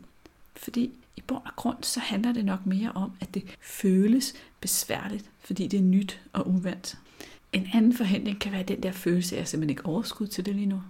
Fordi 0.56 0.92
i 1.16 1.22
bund 1.22 1.46
og 1.46 1.56
grund, 1.56 1.78
så 1.82 2.00
handler 2.00 2.34
det 2.34 2.46
nok 2.46 2.66
mere 2.66 2.92
om, 2.92 3.12
at 3.20 3.34
det 3.34 3.44
føles 3.62 4.34
besværligt, 4.62 5.30
fordi 5.40 5.68
det 5.68 5.80
er 5.80 5.84
nyt 5.84 6.22
og 6.34 6.48
uvant. 6.50 6.98
En 7.58 7.70
anden 7.74 7.94
forhindring 7.94 8.40
kan 8.40 8.52
være 8.52 8.64
den 8.64 8.84
der 8.84 8.92
følelse 8.92 9.36
at 9.36 9.40
jeg 9.40 9.48
simpelthen 9.48 9.70
ikke 9.70 9.86
overskud 9.86 10.28
til 10.28 10.46
det 10.46 10.56
lige 10.56 10.66
nu. 10.66 10.82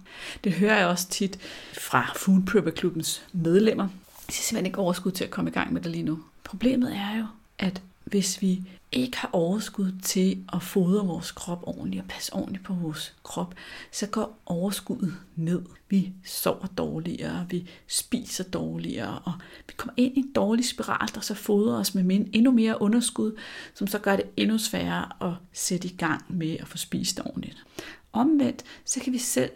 Det 0.44 0.52
hører 0.52 0.78
jeg 0.78 0.86
også 0.86 1.08
tit 1.08 1.38
fra 1.72 2.12
Food 2.16 2.42
Prepper 2.42 2.70
Klubbens 2.70 3.26
medlemmer. 3.32 3.84
Jeg 3.84 3.90
har 4.26 4.32
simpelthen 4.32 4.66
ikke 4.66 4.78
overskud 4.78 5.12
til 5.12 5.24
at 5.24 5.30
komme 5.30 5.50
i 5.50 5.54
gang 5.54 5.72
med 5.72 5.80
det 5.80 5.90
lige 5.90 6.02
nu. 6.02 6.18
Problemet 6.44 6.96
er 6.96 7.18
jo, 7.18 7.24
at 7.58 7.82
hvis 8.10 8.42
vi 8.42 8.62
ikke 8.92 9.16
har 9.16 9.30
overskud 9.32 9.92
til 10.02 10.44
at 10.52 10.62
fodre 10.62 11.06
vores 11.06 11.30
krop 11.30 11.62
ordentligt 11.62 12.02
og 12.02 12.08
passe 12.08 12.32
ordentligt 12.32 12.64
på 12.64 12.74
vores 12.74 13.14
krop, 13.22 13.54
så 13.92 14.06
går 14.06 14.40
overskuddet 14.46 15.14
ned. 15.36 15.62
Vi 15.88 16.12
sover 16.24 16.66
dårligere, 16.66 17.46
vi 17.50 17.70
spiser 17.86 18.44
dårligere, 18.44 19.18
og 19.18 19.32
vi 19.66 19.74
kommer 19.76 19.94
ind 19.96 20.16
i 20.16 20.20
en 20.20 20.32
dårlig 20.32 20.64
spiral, 20.64 21.08
der 21.14 21.20
så 21.20 21.34
fodrer 21.34 21.78
os 21.78 21.94
med 21.94 22.26
endnu 22.32 22.52
mere 22.52 22.82
underskud, 22.82 23.36
som 23.74 23.86
så 23.86 23.98
gør 23.98 24.16
det 24.16 24.24
endnu 24.36 24.58
sværere 24.58 25.30
at 25.30 25.34
sætte 25.52 25.88
i 25.88 25.96
gang 25.96 26.24
med 26.28 26.56
at 26.60 26.68
få 26.68 26.76
spist 26.76 27.20
ordentligt. 27.20 27.64
Omvendt, 28.12 28.64
så 28.84 29.00
kan 29.00 29.12
vi 29.12 29.18
selv 29.18 29.50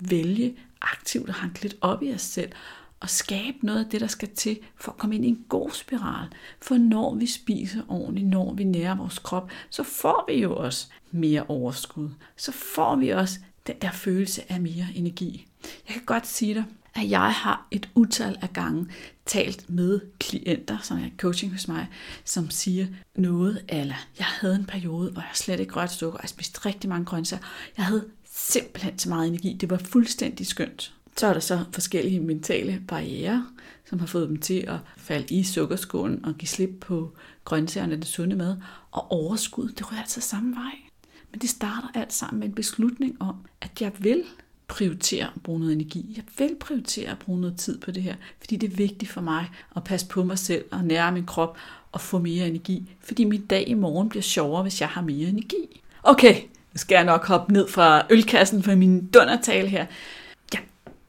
vælge 0.00 0.56
aktivt 0.80 1.28
at 1.28 1.34
hanke 1.34 1.62
lidt 1.62 1.76
op 1.80 2.02
i 2.02 2.14
os 2.14 2.22
selv, 2.22 2.52
og 3.04 3.10
skabe 3.10 3.56
noget 3.62 3.84
af 3.84 3.90
det, 3.90 4.00
der 4.00 4.06
skal 4.06 4.28
til 4.28 4.58
for 4.76 4.92
at 4.92 4.98
komme 4.98 5.14
ind 5.14 5.24
i 5.24 5.28
en 5.28 5.44
god 5.48 5.70
spiral. 5.70 6.28
For 6.62 6.74
når 6.74 7.14
vi 7.14 7.26
spiser 7.26 7.82
ordentligt, 7.88 8.28
når 8.28 8.54
vi 8.54 8.64
nærer 8.64 8.94
vores 8.94 9.18
krop, 9.18 9.50
så 9.70 9.82
får 9.82 10.24
vi 10.28 10.42
jo 10.42 10.56
også 10.56 10.86
mere 11.10 11.44
overskud. 11.48 12.10
Så 12.36 12.52
får 12.52 12.96
vi 12.96 13.08
også 13.08 13.38
den 13.66 13.74
der 13.82 13.90
følelse 13.90 14.52
af 14.52 14.60
mere 14.60 14.86
energi. 14.94 15.46
Jeg 15.62 15.94
kan 15.94 16.04
godt 16.06 16.26
sige 16.26 16.54
dig, 16.54 16.64
at 16.94 17.10
jeg 17.10 17.32
har 17.32 17.66
et 17.70 17.88
utal 17.94 18.38
af 18.42 18.52
gange 18.52 18.86
talt 19.26 19.70
med 19.70 20.00
klienter, 20.18 20.78
som 20.82 20.98
er 20.98 21.08
coaching 21.16 21.52
hos 21.52 21.68
mig, 21.68 21.88
som 22.24 22.50
siger 22.50 22.86
noget, 23.16 23.64
eller 23.68 23.94
jeg 24.18 24.26
havde 24.26 24.54
en 24.54 24.64
periode, 24.64 25.10
hvor 25.10 25.22
jeg 25.22 25.30
slet 25.34 25.60
ikke 25.60 25.74
rørte 25.74 25.94
sukker, 25.94 26.18
og 26.18 26.22
jeg 26.22 26.28
spiste 26.28 26.66
rigtig 26.66 26.90
mange 26.90 27.04
grøntsager. 27.04 27.42
Jeg 27.76 27.84
havde 27.84 28.04
simpelthen 28.30 28.98
så 28.98 29.08
meget 29.08 29.28
energi. 29.28 29.56
Det 29.60 29.70
var 29.70 29.78
fuldstændig 29.78 30.46
skønt. 30.46 30.93
Så 31.16 31.26
er 31.26 31.32
der 31.32 31.40
så 31.40 31.64
forskellige 31.72 32.20
mentale 32.20 32.82
barriere, 32.88 33.46
som 33.88 33.98
har 33.98 34.06
fået 34.06 34.28
dem 34.28 34.36
til 34.36 34.64
at 34.68 34.76
falde 34.96 35.34
i 35.34 35.42
sukkerskålen 35.42 36.24
og 36.24 36.34
give 36.34 36.48
slip 36.48 36.70
på 36.80 37.12
grøntsagerne, 37.44 37.96
det 37.96 38.06
sunde 38.06 38.36
mad. 38.36 38.56
Og 38.90 39.12
overskud, 39.12 39.68
det 39.68 39.92
rører 39.92 40.00
altså 40.00 40.20
samme 40.20 40.54
vej. 40.54 40.74
Men 41.30 41.40
det 41.40 41.50
starter 41.50 41.88
alt 41.94 42.12
sammen 42.12 42.40
med 42.40 42.48
en 42.48 42.54
beslutning 42.54 43.16
om, 43.20 43.36
at 43.60 43.80
jeg 43.80 43.92
vil 43.98 44.22
prioritere 44.68 45.24
at 45.24 45.42
bruge 45.42 45.60
noget 45.60 45.72
energi. 45.72 46.14
Jeg 46.16 46.24
vil 46.38 46.56
prioritere 46.60 47.10
at 47.10 47.18
bruge 47.18 47.40
noget 47.40 47.56
tid 47.56 47.78
på 47.78 47.90
det 47.90 48.02
her, 48.02 48.14
fordi 48.40 48.56
det 48.56 48.72
er 48.72 48.76
vigtigt 48.76 49.10
for 49.10 49.20
mig 49.20 49.50
at 49.76 49.84
passe 49.84 50.06
på 50.06 50.24
mig 50.24 50.38
selv 50.38 50.64
og 50.70 50.84
nære 50.84 51.12
min 51.12 51.26
krop 51.26 51.56
og 51.92 52.00
få 52.00 52.18
mere 52.18 52.48
energi. 52.48 52.90
Fordi 53.00 53.24
min 53.24 53.46
dag 53.46 53.68
i 53.68 53.74
morgen 53.74 54.08
bliver 54.08 54.22
sjovere, 54.22 54.62
hvis 54.62 54.80
jeg 54.80 54.88
har 54.88 55.02
mere 55.02 55.28
energi. 55.28 55.82
Okay, 56.02 56.34
nu 56.42 56.78
skal 56.78 56.94
jeg 56.94 57.04
nok 57.04 57.26
hoppe 57.26 57.52
ned 57.52 57.68
fra 57.68 58.06
ølkassen 58.10 58.62
for 58.62 58.74
min 58.74 59.06
dundertale 59.06 59.68
her 59.68 59.86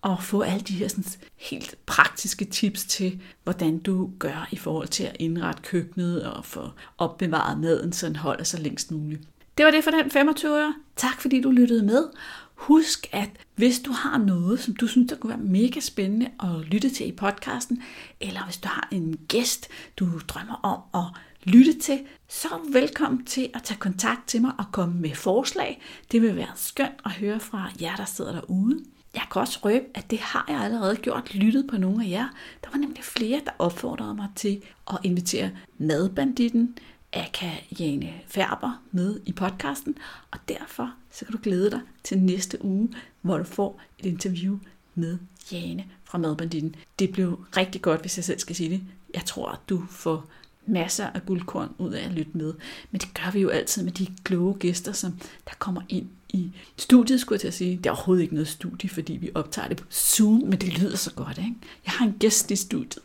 og 0.00 0.22
få 0.22 0.40
alle 0.40 0.60
de 0.60 0.72
her 0.72 0.88
sådan, 0.88 1.04
helt 1.36 1.74
praktiske 1.86 2.44
tips 2.44 2.84
til, 2.84 3.20
hvordan 3.44 3.78
du 3.78 4.10
gør 4.18 4.48
i 4.50 4.56
forhold 4.56 4.88
til 4.88 5.04
at 5.04 5.16
indrette 5.18 5.62
køkkenet 5.62 6.24
og 6.24 6.44
få 6.44 6.70
opbevaret 6.98 7.58
maden, 7.58 7.92
så 7.92 8.06
den 8.06 8.16
holder 8.16 8.44
sig 8.44 8.60
længst 8.60 8.90
muligt. 8.90 9.22
Det 9.58 9.64
var 9.64 9.70
det 9.70 9.84
for 9.84 9.90
den 9.90 10.10
25 10.10 10.66
år. 10.66 10.72
Tak 10.96 11.20
fordi 11.20 11.40
du 11.40 11.50
lyttede 11.50 11.82
med. 11.82 12.08
Husk, 12.54 13.06
at 13.12 13.30
hvis 13.54 13.80
du 13.80 13.92
har 13.92 14.18
noget, 14.18 14.60
som 14.60 14.76
du 14.76 14.86
synes, 14.86 15.08
der 15.08 15.16
kunne 15.16 15.30
være 15.30 15.38
mega 15.38 15.80
spændende 15.80 16.30
at 16.42 16.60
lytte 16.66 16.90
til 16.90 17.08
i 17.08 17.12
podcasten, 17.12 17.82
eller 18.20 18.44
hvis 18.44 18.56
du 18.56 18.68
har 18.68 18.88
en 18.92 19.18
gæst, 19.28 19.68
du 19.96 20.18
drømmer 20.28 20.54
om 20.62 21.02
at 21.02 21.20
lytte 21.44 21.78
til, 21.78 22.00
så 22.28 22.48
er 22.48 22.58
du 22.58 22.72
velkommen 22.72 23.24
til 23.24 23.50
at 23.54 23.62
tage 23.62 23.78
kontakt 23.78 24.28
til 24.28 24.40
mig 24.40 24.52
og 24.58 24.64
komme 24.72 25.00
med 25.00 25.14
forslag. 25.14 25.82
Det 26.12 26.22
vil 26.22 26.36
være 26.36 26.52
skønt 26.54 27.00
at 27.04 27.12
høre 27.12 27.40
fra 27.40 27.70
jer, 27.80 27.96
der 27.96 28.04
sidder 28.04 28.32
derude. 28.32 28.84
Jeg 29.14 29.22
kan 29.32 29.40
også 29.40 29.58
røbe, 29.64 29.84
at 29.94 30.10
det 30.10 30.18
har 30.18 30.44
jeg 30.48 30.60
allerede 30.60 30.96
gjort, 30.96 31.34
lyttet 31.34 31.66
på 31.70 31.76
nogle 31.76 32.04
af 32.04 32.10
jer. 32.10 32.28
Der 32.64 32.70
var 32.70 32.78
nemlig 32.78 33.04
flere, 33.04 33.40
der 33.44 33.50
opfordrede 33.58 34.14
mig 34.14 34.28
til 34.36 34.62
at 34.90 34.98
invitere 35.04 35.50
madbanditten 35.78 36.78
Aka 37.12 37.50
Jane 37.78 38.14
Færber 38.26 38.82
med 38.90 39.20
i 39.26 39.32
podcasten, 39.32 39.98
og 40.30 40.38
derfor 40.48 40.92
så 41.10 41.24
kan 41.24 41.32
du 41.32 41.40
glæde 41.42 41.70
dig 41.70 41.80
til 42.04 42.18
næste 42.18 42.64
uge, 42.64 42.88
hvor 43.20 43.38
du 43.38 43.44
får 43.44 43.80
et 43.98 44.06
interview 44.06 44.58
med 44.94 45.18
Jane 45.52 45.84
fra 46.04 46.18
Madbanditten. 46.18 46.76
Det 46.98 47.12
blev 47.12 47.44
rigtig 47.56 47.82
godt, 47.82 48.00
hvis 48.00 48.18
jeg 48.18 48.24
selv 48.24 48.38
skal 48.38 48.56
sige 48.56 48.70
det. 48.70 48.80
Jeg 49.14 49.24
tror, 49.24 49.48
at 49.48 49.58
du 49.68 49.82
får 49.90 50.26
masser 50.68 51.06
af 51.06 51.26
guldkorn 51.26 51.74
ud 51.78 51.92
af 51.92 52.04
at 52.04 52.12
lytte 52.12 52.30
med. 52.34 52.54
Men 52.90 53.00
det 53.00 53.14
gør 53.14 53.30
vi 53.30 53.40
jo 53.40 53.48
altid 53.48 53.84
med 53.84 53.92
de 53.92 54.06
kloge 54.24 54.54
gæster, 54.54 54.92
som 54.92 55.12
der 55.44 55.54
kommer 55.58 55.82
ind 55.88 56.08
i 56.28 56.52
studiet, 56.76 57.20
skulle 57.20 57.36
jeg 57.36 57.40
til 57.40 57.48
at 57.48 57.54
sige. 57.54 57.76
Det 57.76 57.86
er 57.86 57.90
overhovedet 57.90 58.22
ikke 58.22 58.34
noget 58.34 58.48
studie, 58.48 58.88
fordi 58.88 59.12
vi 59.12 59.30
optager 59.34 59.68
det 59.68 59.76
på 59.76 59.84
Zoom, 59.90 60.34
men 60.34 60.60
det 60.60 60.78
lyder 60.78 60.96
så 60.96 61.12
godt, 61.14 61.38
ikke? 61.38 61.54
Jeg 61.84 61.92
har 61.92 62.06
en 62.06 62.16
gæst 62.18 62.50
i 62.50 62.56
studiet. 62.56 63.04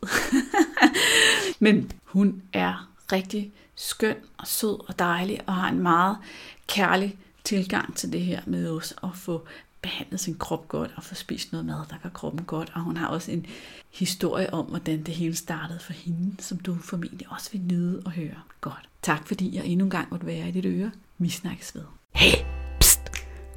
men 1.59 1.91
hun 2.03 2.41
er 2.53 2.89
rigtig 3.11 3.51
skøn 3.75 4.15
og 4.37 4.47
sød 4.47 4.89
og 4.89 4.99
dejlig, 4.99 5.39
og 5.47 5.55
har 5.55 5.69
en 5.69 5.79
meget 5.79 6.17
kærlig 6.67 7.17
tilgang 7.43 7.95
til 7.95 8.11
det 8.11 8.21
her 8.21 8.41
med 8.45 8.69
os 8.69 8.93
at 9.03 9.09
få 9.13 9.47
behandlet 9.83 10.19
sin 10.19 10.35
krop 10.35 10.67
godt 10.67 10.91
og 10.95 11.03
få 11.03 11.15
spist 11.15 11.51
noget 11.51 11.65
mad, 11.65 11.77
der 11.89 11.95
gør 12.03 12.09
kroppen 12.09 12.45
godt. 12.45 12.71
Og 12.75 12.81
hun 12.81 12.97
har 12.97 13.07
også 13.07 13.31
en 13.31 13.45
historie 13.93 14.53
om, 14.53 14.65
hvordan 14.65 15.03
det 15.03 15.13
hele 15.13 15.35
startede 15.35 15.79
for 15.79 15.93
hende, 15.93 16.43
som 16.43 16.59
du 16.59 16.75
formentlig 16.75 17.31
også 17.31 17.51
vil 17.51 17.61
nyde 17.61 18.01
at 18.05 18.11
høre 18.11 18.35
godt. 18.61 18.89
Tak 19.01 19.27
fordi 19.27 19.55
jeg 19.55 19.65
endnu 19.65 19.85
en 19.85 19.89
gang 19.89 20.07
måtte 20.11 20.25
være 20.25 20.49
i 20.49 20.51
dit 20.51 20.65
øre. 20.65 20.91
Vi 21.17 21.29
snakkes 21.29 21.75
ved. 21.75 21.83
Hey, 22.15 22.45
pst! 22.79 22.99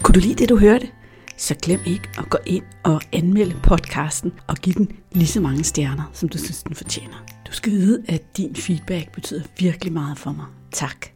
Kunne 0.02 0.14
du 0.14 0.20
lide 0.20 0.34
det, 0.34 0.48
du 0.48 0.58
hørte? 0.58 0.88
Så 1.36 1.54
glem 1.62 1.80
ikke 1.86 2.08
at 2.18 2.30
gå 2.30 2.38
ind 2.46 2.64
og 2.84 3.02
anmelde 3.12 3.56
podcasten 3.62 4.32
og 4.46 4.56
give 4.56 4.74
den 4.74 4.96
lige 5.12 5.26
så 5.26 5.40
mange 5.40 5.64
stjerner, 5.64 6.10
som 6.12 6.28
du 6.28 6.38
synes, 6.38 6.62
den 6.62 6.74
fortjener. 6.74 7.26
Du 7.46 7.52
skal 7.52 7.72
vide, 7.72 8.02
at 8.08 8.36
din 8.36 8.56
feedback 8.56 9.12
betyder 9.12 9.42
virkelig 9.58 9.92
meget 9.92 10.18
for 10.18 10.32
mig. 10.32 10.46
Tak. 10.72 11.06